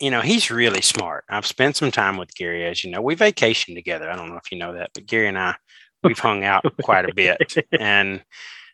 [0.00, 1.24] you know, he's really smart.
[1.28, 3.00] I've spent some time with Gary, as you know.
[3.00, 4.10] We vacationed together.
[4.10, 5.54] I don't know if you know that, but Gary and I,
[6.02, 7.54] we've hung out quite a bit.
[7.78, 8.22] And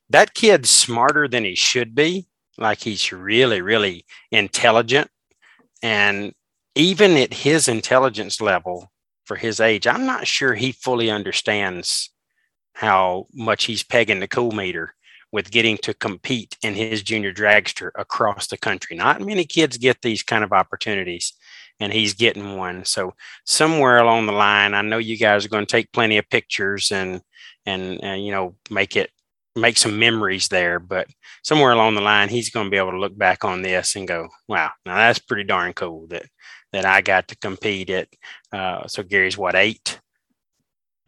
[0.09, 2.27] that kid's smarter than he should be.
[2.59, 5.09] Like he's really, really intelligent.
[5.83, 6.33] And
[6.75, 8.91] even at his intelligence level
[9.25, 12.11] for his age, I'm not sure he fully understands
[12.75, 14.95] how much he's pegging the cool meter
[15.33, 18.97] with getting to compete in his junior dragster across the country.
[18.97, 21.33] Not many kids get these kind of opportunities,
[21.78, 22.85] and he's getting one.
[22.85, 23.14] So
[23.45, 26.91] somewhere along the line, I know you guys are going to take plenty of pictures
[26.91, 27.20] and
[27.66, 29.11] and, and you know make it
[29.57, 30.78] make some memories there.
[30.78, 31.07] But
[31.43, 34.09] somewhere along the line, he's going to be able to look back on this and
[34.09, 36.26] go, "Wow, now that's pretty darn cool that
[36.72, 38.09] that I got to compete at."
[38.53, 40.01] Uh, so Gary's what 8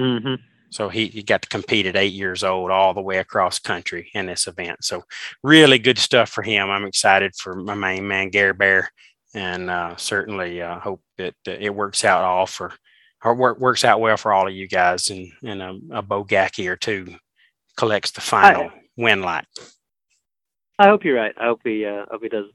[0.00, 0.34] mm-hmm.
[0.72, 4.10] So he, he got to compete at eight years old all the way across country
[4.14, 4.82] in this event.
[4.82, 5.04] So
[5.42, 6.70] really good stuff for him.
[6.70, 8.90] I'm excited for my main man, Gary Bear,
[9.34, 12.72] and uh, certainly uh, hope that it works out all for
[13.22, 16.66] or work, works out well for all of you guys and, and a, a Bogacki
[16.68, 17.14] or two
[17.76, 19.44] collects the final I, win like.
[20.78, 21.34] I hope you're right.
[21.36, 22.46] I hope he, uh, hope he does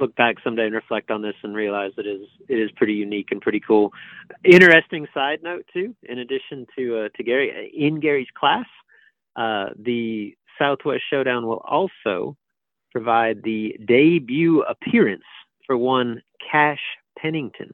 [0.00, 3.28] look back someday and reflect on this and realize it is it is pretty unique
[3.30, 3.92] and pretty cool.
[4.44, 5.94] Interesting side note too.
[6.04, 8.66] In addition to uh, to Gary, in Gary's class,
[9.36, 12.36] uh, the Southwest Showdown will also
[12.92, 15.24] provide the debut appearance
[15.66, 16.80] for one Cash
[17.18, 17.72] Pennington.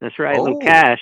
[0.00, 0.42] That's right, oh.
[0.42, 1.00] little Cash,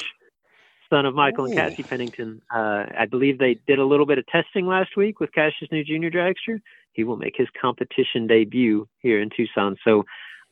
[0.90, 1.46] son of Michael oh.
[1.46, 2.42] and Cassie Pennington.
[2.54, 5.84] Uh, I believe they did a little bit of testing last week with Cash's new
[5.84, 6.60] junior dragster.
[6.92, 9.76] He will make his competition debut here in Tucson.
[9.84, 10.04] So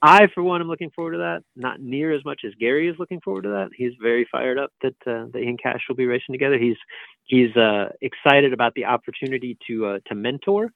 [0.04, 1.44] I, for one, am looking forward to that.
[1.54, 3.70] Not near as much as Gary is looking forward to that.
[3.76, 6.58] He's very fired up that uh, that he and Cash will be racing together.
[6.58, 6.76] He's
[7.24, 10.72] he's uh, excited about the opportunity to uh, to mentor.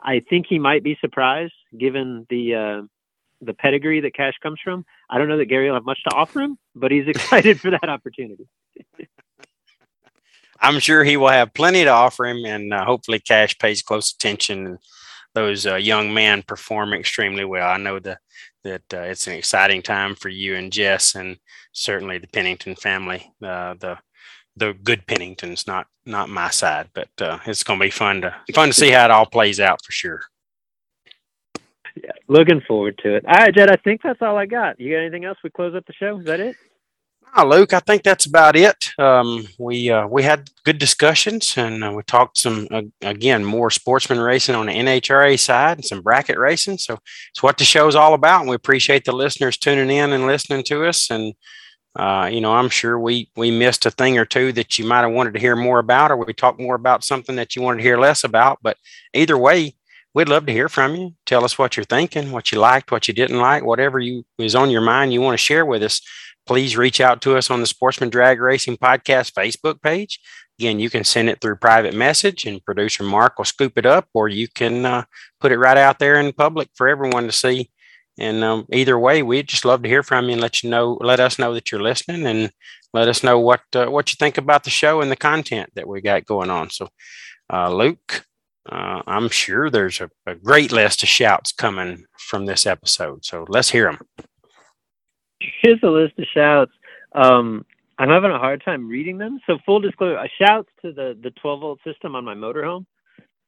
[0.00, 2.82] I think he might be surprised given the uh,
[3.40, 4.84] the pedigree that Cash comes from.
[5.10, 7.72] I don't know that Gary will have much to offer him, but he's excited for
[7.72, 8.46] that opportunity.
[10.60, 14.12] I'm sure he will have plenty to offer him, and uh, hopefully Cash pays close
[14.12, 14.78] attention and
[15.34, 17.68] those uh, young men perform extremely well.
[17.68, 18.18] I know the
[18.64, 21.38] that uh, it's an exciting time for you and Jess, and
[21.72, 23.98] certainly the Pennington family, uh, the
[24.56, 28.34] the good Penningtons, not not my side, but uh, it's going to be fun to
[28.54, 30.20] fun to see how it all plays out for sure.
[32.02, 33.24] Yeah, looking forward to it.
[33.26, 34.78] All right, Jed, I think that's all I got.
[34.78, 35.38] You got anything else?
[35.42, 36.18] We close up the show.
[36.18, 36.56] Is that it?
[37.36, 38.90] Oh, Luke, I think that's about it.
[38.98, 43.70] Um, we uh, we had good discussions, and uh, we talked some uh, again more
[43.70, 46.78] sportsman racing on the NHRA side and some bracket racing.
[46.78, 46.98] So
[47.30, 50.64] it's what the show's all about, and we appreciate the listeners tuning in and listening
[50.64, 51.10] to us.
[51.10, 51.34] And
[51.96, 55.02] uh, you know, I'm sure we we missed a thing or two that you might
[55.02, 57.78] have wanted to hear more about, or we talked more about something that you wanted
[57.78, 58.58] to hear less about.
[58.62, 58.76] But
[59.12, 59.74] either way,
[60.14, 61.14] we'd love to hear from you.
[61.26, 64.54] Tell us what you're thinking, what you liked, what you didn't like, whatever you is
[64.54, 66.00] on your mind you want to share with us
[66.48, 70.18] please reach out to us on the Sportsman Drag Racing Podcast Facebook page.
[70.58, 74.08] Again, you can send it through private message and producer Mark will scoop it up,
[74.14, 75.04] or you can uh,
[75.40, 77.70] put it right out there in public for everyone to see.
[78.18, 80.96] And um, either way, we'd just love to hear from you and let you know,
[81.02, 82.50] let us know that you're listening and
[82.94, 85.86] let us know what uh, what you think about the show and the content that
[85.86, 86.70] we got going on.
[86.70, 86.88] So,
[87.52, 88.24] uh, Luke,
[88.68, 93.24] uh, I'm sure there's a, a great list of shouts coming from this episode.
[93.26, 94.27] So let's hear them
[95.40, 96.72] here's a list of shouts.
[97.14, 97.64] Um,
[97.98, 99.40] I'm having a hard time reading them.
[99.46, 102.86] So full disclosure, uh, shouts to the the 12 volt system on my motorhome.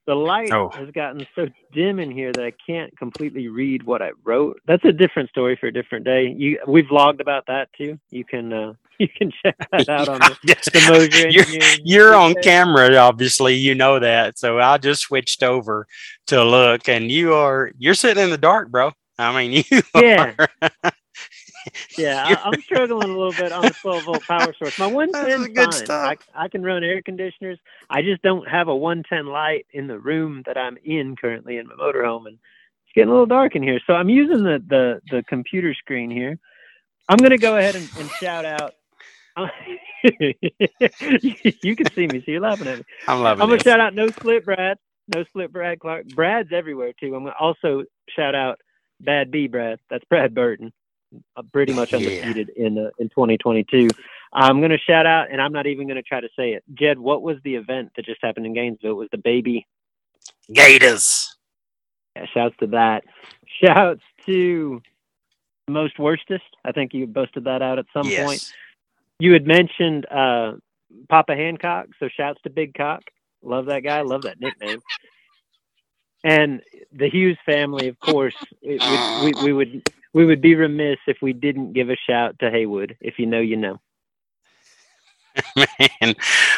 [0.06, 0.70] The light Oh.
[0.70, 4.60] has gotten so dim in here that I can't completely read what I wrote.
[4.66, 6.34] That's a different story for a different day.
[6.36, 7.96] You, we've vlogged about that too.
[8.10, 10.64] You can, uh, you can check that out on the, Yes.
[10.72, 13.54] the Moser You're- You're on camera, obviously.
[13.54, 14.36] You know that.
[14.38, 15.86] So I just switched over
[16.28, 18.90] to look, and you are you're sitting in the dark, bro.
[19.18, 19.82] I mean, you.
[19.94, 20.32] Yeah.
[20.82, 20.92] are-
[21.96, 24.74] Yeah, I, I'm struggling a little bit on the 12 volt power source.
[24.78, 25.84] My 110 That's good fine.
[25.84, 26.16] stuff.
[26.34, 27.58] I, I can run air conditioners.
[27.90, 31.68] I just don't have a 110 light in the room that I'm in currently in
[31.68, 32.38] my motorhome, and
[32.86, 33.80] it's getting a little dark in here.
[33.86, 36.38] So I'm using the the, the computer screen here.
[37.08, 38.74] I'm gonna go ahead and, and shout out.
[40.20, 42.84] you can see me, so you're laughing at me.
[43.06, 43.62] I'm loving I'm gonna this.
[43.62, 44.78] shout out No Split Brad,
[45.14, 46.06] No Split Brad Clark.
[46.08, 47.14] Brad's everywhere too.
[47.14, 48.60] I'm gonna also shout out
[49.00, 49.78] Bad B Brad.
[49.90, 50.72] That's Brad Burton,
[51.52, 51.98] pretty much Yeah.
[51.98, 53.88] undefeated in uh, in 2022.
[54.32, 56.64] I'm gonna shout out, and I'm not even gonna try to say it.
[56.74, 58.92] Jed, what was the event that just happened in Gainesville?
[58.92, 59.66] It was the baby.
[60.52, 61.36] Gators.
[62.16, 63.04] Yeah, shouts to that.
[63.62, 64.82] Shouts to
[65.66, 66.44] the most worstest.
[66.64, 68.26] I think you busted that out at some yes.
[68.26, 68.52] point.
[69.18, 70.54] You had mentioned uh,
[71.08, 73.02] Papa Hancock, so shouts to Big Cock.
[73.42, 74.02] Love that guy.
[74.02, 74.80] Love that nickname.
[76.22, 76.62] And
[76.92, 81.18] the Hughes family, of course, it would, we, we would we would be remiss if
[81.22, 82.96] we didn't give a shout to Haywood.
[83.00, 83.78] If you know, you know.
[85.56, 86.14] Man,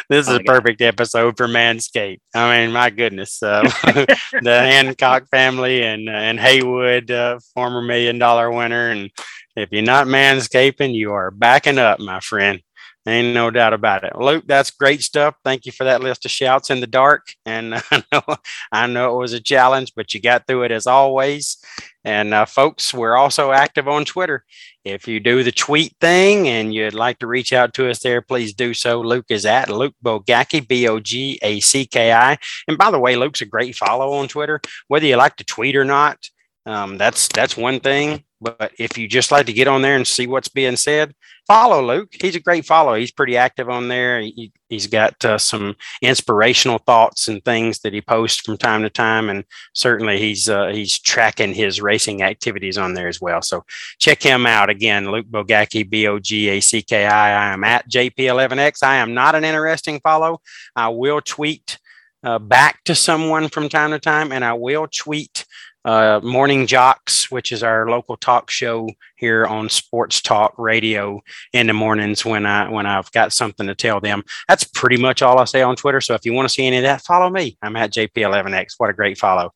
[0.09, 0.45] this is My a God.
[0.45, 2.21] perfect episode for Manscaped.
[2.35, 3.61] I mean, my goodness, uh,
[4.41, 9.11] the Hancock family and and Haywood, uh, former million dollar winner, and
[9.55, 12.61] if you're not manscaping, you are backing up, my friend.
[13.05, 14.15] Ain't no doubt about it.
[14.17, 15.35] Luke, that's great stuff.
[15.43, 17.27] Thank you for that list of shouts in the dark.
[17.45, 18.35] And I know,
[18.71, 21.57] I know it was a challenge, but you got through it as always.
[22.05, 24.43] And uh, folks, we're also active on Twitter.
[24.83, 28.21] If you do the tweet thing and you'd like to reach out to us there,
[28.21, 28.99] please do so.
[28.99, 32.37] Luke is at Luke Bogacki, B O G A C K I.
[32.67, 34.59] And by the way, Luke's a great follow on Twitter.
[34.89, 36.17] Whether you like to tweet or not,
[36.65, 38.25] um, that's that's one thing.
[38.41, 41.15] But if you just like to get on there and see what's being said,
[41.47, 42.13] follow Luke.
[42.19, 42.95] He's a great follow.
[42.95, 44.21] He's pretty active on there.
[44.21, 48.89] He, he's got uh, some inspirational thoughts and things that he posts from time to
[48.89, 49.43] time, and
[49.73, 53.41] certainly he's uh, he's tracking his racing activities on there as well.
[53.41, 53.63] So
[53.99, 55.11] check him out again.
[55.11, 57.49] Luke Bogacki, B O G A C K I.
[57.49, 58.83] I am at JP11X.
[58.83, 60.41] I am not an interesting follow.
[60.75, 61.77] I will tweet
[62.23, 65.45] uh, back to someone from time to time, and I will tweet
[65.85, 71.67] uh, Morning Jocks, which is our local talk show here on Sports Talk Radio in
[71.67, 74.23] the mornings when I when I've got something to tell them.
[74.47, 76.01] That's pretty much all I say on Twitter.
[76.01, 77.57] So if you want to see any of that, follow me.
[77.61, 78.75] I'm at JP11X.
[78.77, 79.53] What a great follow.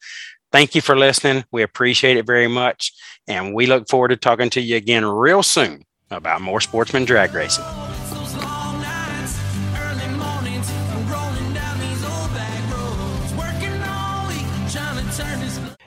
[0.51, 1.43] Thank you for listening.
[1.51, 2.93] We appreciate it very much.
[3.27, 7.33] And we look forward to talking to you again real soon about more sportsman drag
[7.33, 7.65] racing.